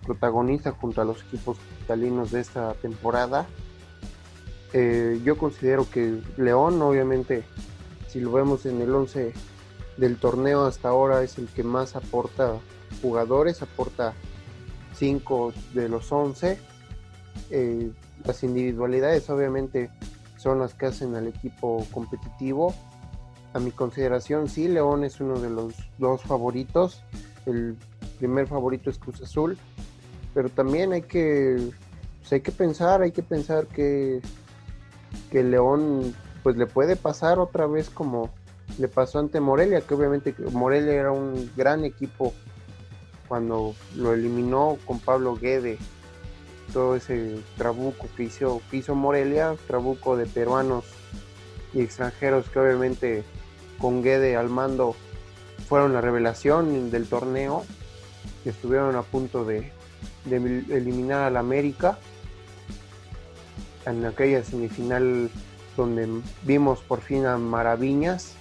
[0.05, 3.47] protagonista junto a los equipos italianos de esta temporada.
[4.73, 7.43] Eh, yo considero que León obviamente
[8.07, 9.33] si lo vemos en el 11
[9.97, 12.57] del torneo hasta ahora es el que más aporta
[13.01, 14.13] jugadores, aporta
[14.95, 16.59] 5 de los 11.
[17.51, 17.91] Eh,
[18.25, 19.89] las individualidades obviamente
[20.37, 22.73] son las que hacen al equipo competitivo.
[23.53, 27.03] A mi consideración, sí, León es uno de los dos favoritos.
[27.45, 27.77] El
[28.19, 29.57] primer favorito es Cruz Azul.
[30.33, 31.71] Pero también hay que,
[32.19, 34.21] pues hay que pensar, hay que pensar que,
[35.31, 38.29] que León pues le puede pasar otra vez como
[38.77, 42.33] le pasó ante Morelia, que obviamente Morelia era un gran equipo
[43.27, 45.77] cuando lo eliminó con Pablo Guede,
[46.73, 50.85] todo ese trabuco que hizo, Morelia, trabuco de peruanos
[51.73, 53.23] y extranjeros que obviamente
[53.79, 54.95] con Guede al mando
[55.67, 57.65] fueron la revelación del torneo,
[58.43, 59.71] que estuvieron a punto de,
[60.25, 60.37] de
[60.69, 61.97] eliminar al América
[63.89, 65.29] en aquella semifinal
[65.75, 68.35] donde vimos por fin a Maraviñas.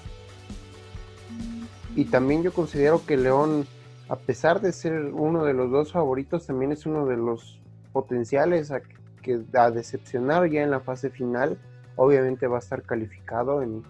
[1.95, 3.67] Y también yo considero que León,
[4.09, 7.59] a pesar de ser uno de los dos favoritos, también es uno de los
[7.93, 8.81] potenciales a,
[9.23, 11.59] que, a decepcionar ya en la fase final.
[11.97, 13.83] Obviamente va a estar calificado en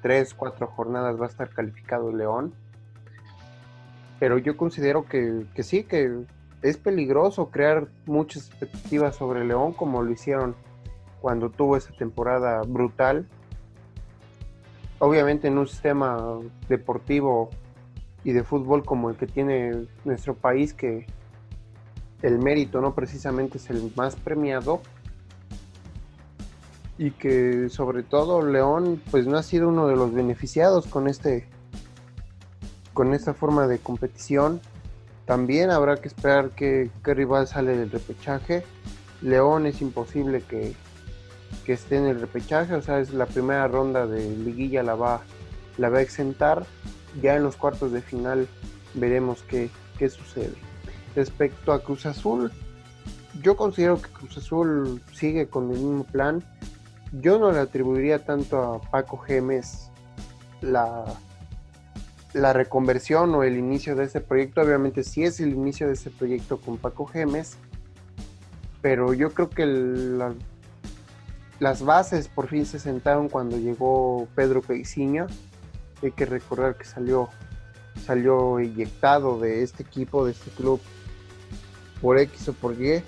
[0.00, 2.54] tres, cuatro jornadas va a estar calificado León.
[4.18, 6.24] Pero yo considero que, que sí, que
[6.62, 10.54] es peligroso crear muchas expectativas sobre León como lo hicieron
[11.22, 13.26] cuando tuvo esa temporada brutal.
[14.98, 17.48] Obviamente en un sistema deportivo
[18.24, 21.06] y de fútbol como el que tiene nuestro país, que
[22.22, 24.82] el mérito no precisamente es el más premiado.
[26.98, 31.48] Y que sobre todo León pues no ha sido uno de los beneficiados con este
[32.92, 34.60] con esta forma de competición.
[35.24, 38.64] También habrá que esperar que qué rival sale del repechaje.
[39.22, 40.74] León es imposible que
[41.64, 45.22] que esté en el repechaje, o sea, es la primera ronda de liguilla la va,
[45.78, 46.64] la va a exentar.
[47.20, 48.48] Ya en los cuartos de final
[48.94, 50.54] veremos qué, qué sucede.
[51.14, 52.50] Respecto a Cruz Azul,
[53.42, 56.42] yo considero que Cruz Azul sigue con el mismo plan.
[57.12, 59.90] Yo no le atribuiría tanto a Paco Gemes
[60.62, 61.04] la,
[62.32, 64.62] la reconversión o el inicio de este proyecto.
[64.62, 67.56] Obviamente sí es el inicio de este proyecto con Paco Gemes,
[68.80, 70.34] pero yo creo que la,
[71.62, 75.28] las bases por fin se sentaron cuando llegó Pedro Caiciña.
[76.02, 77.28] Hay que recordar que salió,
[78.04, 80.80] salió inyectado de este equipo, de este club,
[82.00, 83.04] por X o por Y.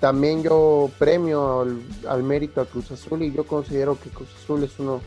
[0.00, 1.60] También yo premio
[2.08, 5.00] al, mérito a Cruz Azul y yo considero que Cruz Azul es uno,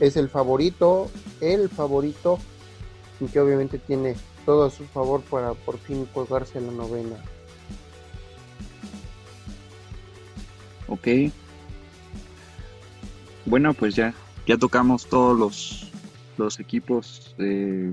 [0.00, 1.08] es el favorito,
[1.40, 2.40] el favorito,
[3.20, 7.16] y que obviamente tiene todo a su favor para por fin colgarse la novena.
[10.88, 11.08] Ok.
[13.46, 14.14] Bueno, pues ya,
[14.46, 15.92] ya tocamos todos los,
[16.38, 17.92] los equipos, eh,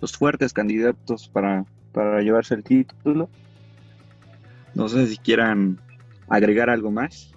[0.00, 3.28] los fuertes candidatos para, para llevarse el título.
[4.74, 5.80] No sé si quieran
[6.28, 7.32] agregar algo más.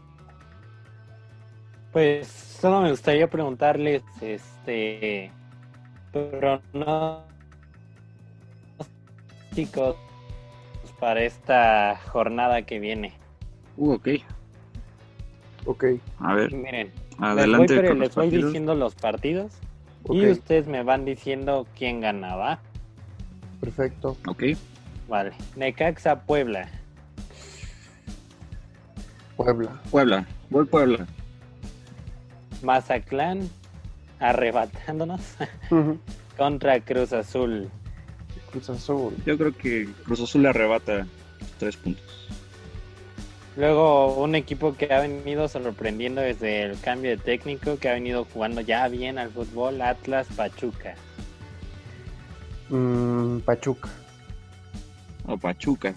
[1.91, 5.32] Pues solo me gustaría preguntarles, este,
[9.53, 9.95] chicos
[10.99, 13.13] para esta jornada que viene.
[13.78, 14.09] Uh, ok.
[15.66, 15.86] Ok.
[16.20, 17.74] A ver, Miren, adelante.
[17.74, 19.53] les voy, con los les voy diciendo los partidos
[20.09, 22.59] y ustedes me van diciendo quién ganaba.
[23.59, 24.16] perfecto.
[24.28, 24.43] Ok.
[25.07, 26.70] Vale, Necaxa Puebla,
[29.38, 29.72] Puebla.
[29.91, 30.26] Puebla.
[30.49, 31.05] Voy Puebla.
[32.63, 33.49] Mazatlán
[34.20, 35.22] arrebatándonos
[36.38, 37.70] contra Cruz Azul.
[38.51, 39.13] Cruz Azul.
[39.26, 41.05] Yo creo que Cruz Azul le arrebata
[41.59, 42.30] tres puntos.
[43.58, 48.26] Luego un equipo que ha venido sorprendiendo desde el cambio de técnico, que ha venido
[48.34, 50.95] jugando ya bien al fútbol, Atlas Pachuca.
[52.70, 53.89] Mm, Pachuca.
[55.28, 55.93] O Pachuca.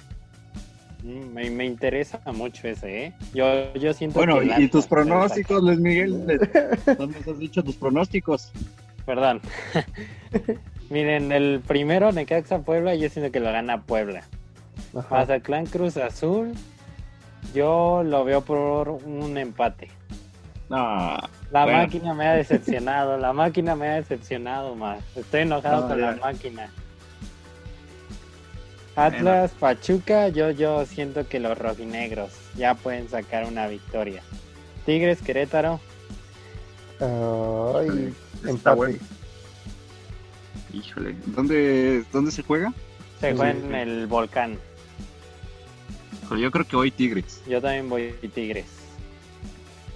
[1.03, 3.13] Mm, Me, me interesa mucho ese, ¿eh?
[3.35, 6.13] Yo, yo siento Bueno, que el y tus pronósticos, Luis Miguel.
[6.97, 8.53] ¿Dónde has dicho tus pronósticos?
[9.05, 9.41] Perdón.
[10.91, 14.23] Miren, el primero, Necaxa Puebla, yo siento que lo gana Puebla.
[14.95, 15.09] Ajá.
[15.11, 16.53] Mazatlán Cruz Azul,
[17.55, 19.91] yo lo veo por un empate.
[20.69, 21.17] No,
[21.51, 21.79] La Bueno.
[21.79, 25.03] máquina me ha decepcionado, la máquina me ha decepcionado más.
[25.17, 26.11] Estoy enojado No, con ya.
[26.11, 26.71] la máquina.
[28.97, 34.23] Atlas, Pachuca, yo, yo siento que los rojinegros ya pueden sacar una victoria.
[34.85, 35.81] Tigres, Querétaro,
[37.01, 38.77] Ay, está empate.
[38.77, 38.99] bueno.
[40.73, 42.73] Híjole, ¿dónde, ¿dónde se juega?
[43.21, 43.59] se Sí, juega sí.
[43.67, 44.59] en el volcán.
[46.29, 47.43] Híjole, Yo creo que hoy Tigres.
[47.49, 48.67] Yo también voy Tigres.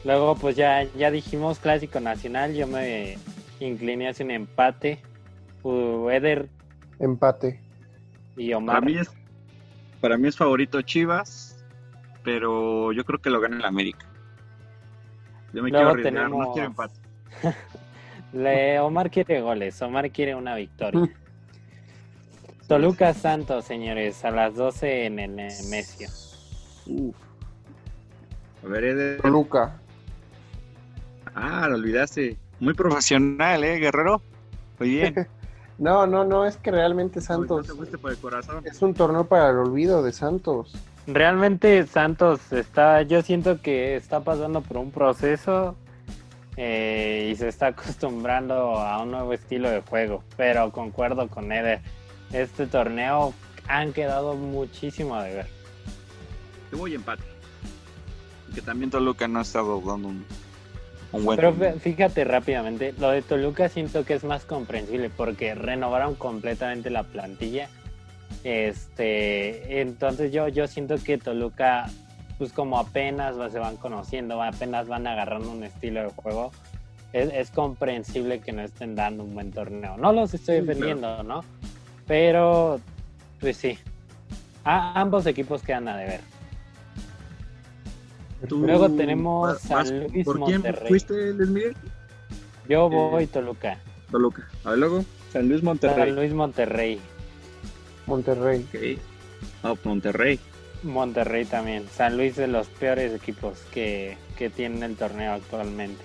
[0.03, 3.19] Luego, pues ya, ya dijimos clásico nacional, yo me
[3.61, 5.01] incliné hacia un empate.
[5.63, 6.49] Uh, Eder
[6.99, 7.61] Empate.
[8.37, 8.85] y Para Omar.
[8.87, 9.11] mí es,
[10.01, 11.63] para mí es favorito Chivas,
[12.25, 14.07] pero yo creo que lo gana el América.
[15.53, 16.95] Yo me Luego quiero arriesgar, no tenemos- quiero empate.
[18.33, 20.99] Le- Omar quiere goles, Omar quiere una victoria.
[22.73, 26.09] Toluca Santos, señores, a las 12 en el Nemesio.
[26.87, 27.15] Uf.
[28.65, 29.21] A ver, Eder.
[29.21, 29.79] Toluca.
[31.35, 32.39] Ah, lo olvidaste.
[32.61, 34.23] Muy profesional, ¿eh, Guerrero?
[34.79, 35.29] Muy bien.
[35.79, 38.63] No, no, no, es que realmente No Santos te fuiste por el corazón.
[38.65, 40.73] es un torneo para el olvido de Santos.
[41.09, 45.75] Realmente Santos está, yo siento que está pasando por un proceso
[46.57, 51.81] eh, y se está acostumbrando a un nuevo estilo de juego, pero concuerdo con Eder.
[52.33, 53.35] Este torneo
[53.69, 55.47] han quedado muchísimo a deber.
[56.71, 57.23] Yo voy empate.
[58.55, 60.25] Que también Toluca no ha estado dando un,
[61.13, 66.15] un buen Pero fíjate rápidamente, lo de Toluca siento que es más comprensible porque renovaron
[66.15, 67.69] completamente la plantilla.
[68.45, 71.87] Este, entonces yo, yo siento que Toluca,
[72.39, 76.53] pues como apenas va- se van conociendo, apenas van agarrando un estilo de juego,
[77.13, 79.97] es, es comprensible que no estén dando un buen torneo.
[79.97, 81.45] No los estoy Sí, defendiendo, ¿no?
[82.13, 82.79] Pero,
[83.41, 83.79] pues sí,
[84.65, 86.21] A- ambos equipos quedan a deber.
[88.47, 90.89] Tú Luego tenemos San Luis, ¿Por quién Monterrey.
[90.89, 91.75] fuiste, Luis Miguel?
[92.69, 93.79] Yo Eh, voy Toluca.
[94.11, 94.47] Toluca.
[94.63, 96.05] A ver, luego, San Luis Monterrey.
[96.09, 97.01] San Luis Monterrey.
[98.07, 98.67] Monterrey.
[98.69, 99.01] Ok.
[99.63, 100.39] Ah, Monterrey.
[100.83, 101.87] Monterrey también.
[101.97, 106.05] San Luis de los peores equipos que, que tiene el torneo actualmente.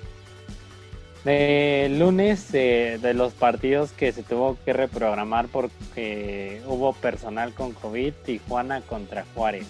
[1.27, 7.73] De lunes, eh, de los partidos que se tuvo que reprogramar porque hubo personal con
[7.73, 9.67] COVID, Tijuana contra Juárez.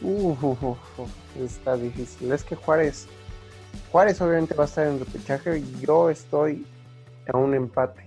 [0.00, 0.38] Uf,
[1.36, 2.30] está difícil.
[2.30, 3.08] Es que Juárez,
[3.90, 5.64] Juárez obviamente va a estar en repechaje.
[5.80, 6.64] Yo estoy
[7.26, 8.06] a un empate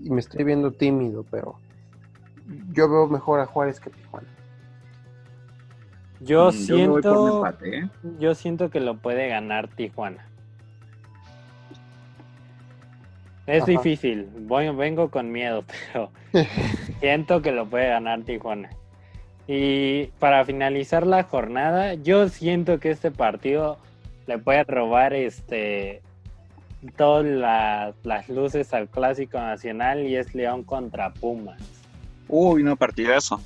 [0.00, 1.54] y me estoy viendo tímido, pero
[2.72, 4.28] yo veo mejor a Juárez que a Tijuana.
[6.18, 7.88] Yo Mm, siento, empate, ¿eh?
[8.18, 10.24] yo siento que lo puede ganar Tijuana.
[13.48, 13.72] Es Ajá.
[13.72, 16.10] difícil, voy, vengo con miedo, pero
[17.00, 18.68] siento que lo puede ganar Tijuana.
[19.46, 23.78] Y para finalizar la jornada, yo siento que este partido
[24.26, 26.02] le puede robar este
[26.96, 31.60] todas la- las luces al clásico nacional y es León contra Pumas.
[32.28, 33.40] Uy, no, partidazo.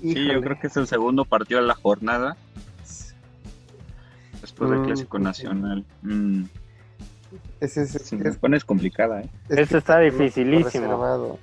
[0.00, 2.36] Sí, yo creo que es el segundo partido de la jornada
[4.40, 5.18] después del Mm, Clásico.
[5.18, 5.84] Nacional.
[6.02, 6.44] Mm.
[7.62, 9.28] Ese, ese- Si es- me pones complicada, ¿eh?
[9.48, 10.64] es que está es dificilísimo.
[10.64, 11.38] reservado.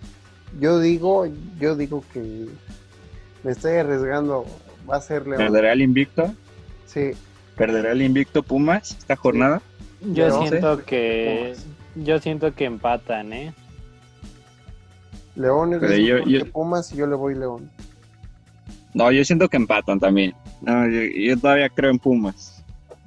[0.60, 1.26] Yo digo,
[1.60, 2.48] yo digo que
[3.44, 4.46] me estoy arriesgando.
[4.90, 5.38] Va a ser León.
[5.38, 6.34] ¿Perderá el invicto?
[6.88, 7.12] Sí,
[7.56, 9.62] ¿Perderá el invicto Pumas esta jornada?
[10.02, 10.48] Yo León.
[10.48, 12.06] siento que Pumas.
[12.08, 13.54] yo siento que empatan, ¿eh?
[15.36, 17.70] León es de yo- yo- Pumas y yo le voy León.
[18.94, 20.34] No, yo siento que empatan también.
[20.62, 22.64] No, yo, yo todavía creo en Pumas.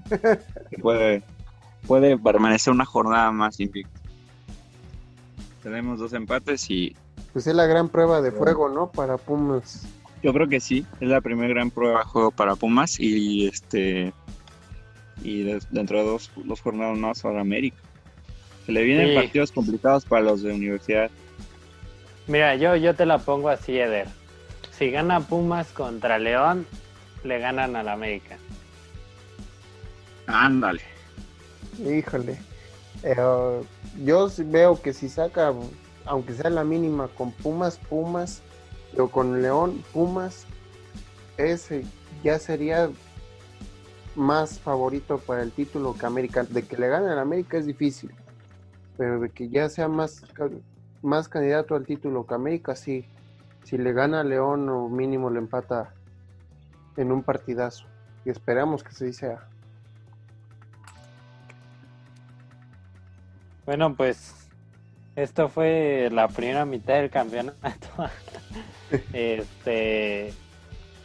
[0.80, 1.22] Puede,
[1.86, 3.98] puede permanecer una jornada más invicto.
[5.62, 6.96] Tenemos dos empates y
[7.32, 8.90] Pues es la gran prueba de fuego, ¿no?
[8.90, 9.86] Para Pumas.
[10.22, 10.84] yo creo que sí.
[11.00, 14.12] Es la primera gran prueba de juego para Pumas y este
[15.22, 17.76] y de- dentro de dos, dos jornadas más para América.
[18.66, 19.14] Se le vienen Sí.
[19.14, 21.10] partidos complicados para los de universidad.
[22.26, 24.06] Mira, yo, yo te la pongo así, Eder.
[24.70, 26.66] Si gana Pumas contra León,
[27.24, 28.36] le ganan al América.
[30.26, 30.80] Ándale.
[31.78, 32.38] Híjole.
[33.02, 33.62] Eh,
[34.04, 35.52] yo veo que si saca,
[36.04, 38.42] aunque sea la mínima, con Pumas, Pumas,
[38.98, 40.46] o con León, Pumas,
[41.36, 41.84] ese
[42.22, 42.90] ya sería
[44.14, 46.44] más favorito para el título que América.
[46.44, 48.12] De que le gane al América es difícil,
[48.96, 50.22] pero de que ya sea más,
[51.02, 53.06] más candidato al título que América, sí.
[53.64, 55.94] Si le gana a León o mínimo le empata
[56.96, 57.86] en un partidazo.
[58.24, 59.48] Y esperamos que así sea.
[63.64, 64.34] Bueno, pues
[65.14, 67.60] esto fue la primera mitad del campeonato.
[69.12, 70.32] este,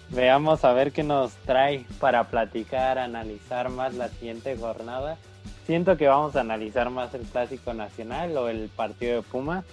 [0.09, 5.17] veamos a ver qué nos trae para platicar, analizar más la siguiente jornada.
[5.65, 9.63] Siento que vamos a analizar más el clásico nacional o el partido de Puma,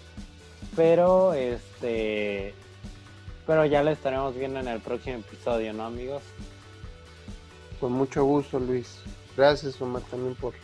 [0.74, 2.52] pero este,
[3.46, 6.22] pero ya lo estaremos viendo en el próximo episodio, ¿no, amigos?
[7.78, 8.98] Con mucho gusto, Luis.
[9.36, 10.54] Gracias, Omar, también por,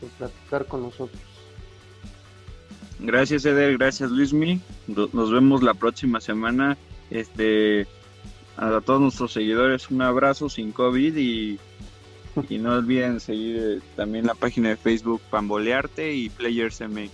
[0.00, 1.25] por platicar con nosotros.
[2.98, 4.60] Gracias Eder, gracias Luismi.
[4.86, 6.76] Nos vemos la próxima semana.
[7.10, 7.86] Este
[8.56, 11.58] a todos nuestros seguidores un abrazo sin COVID y,
[12.48, 17.10] y no olviden seguir eh, también la página de Facebook Pambolearte y Players MX.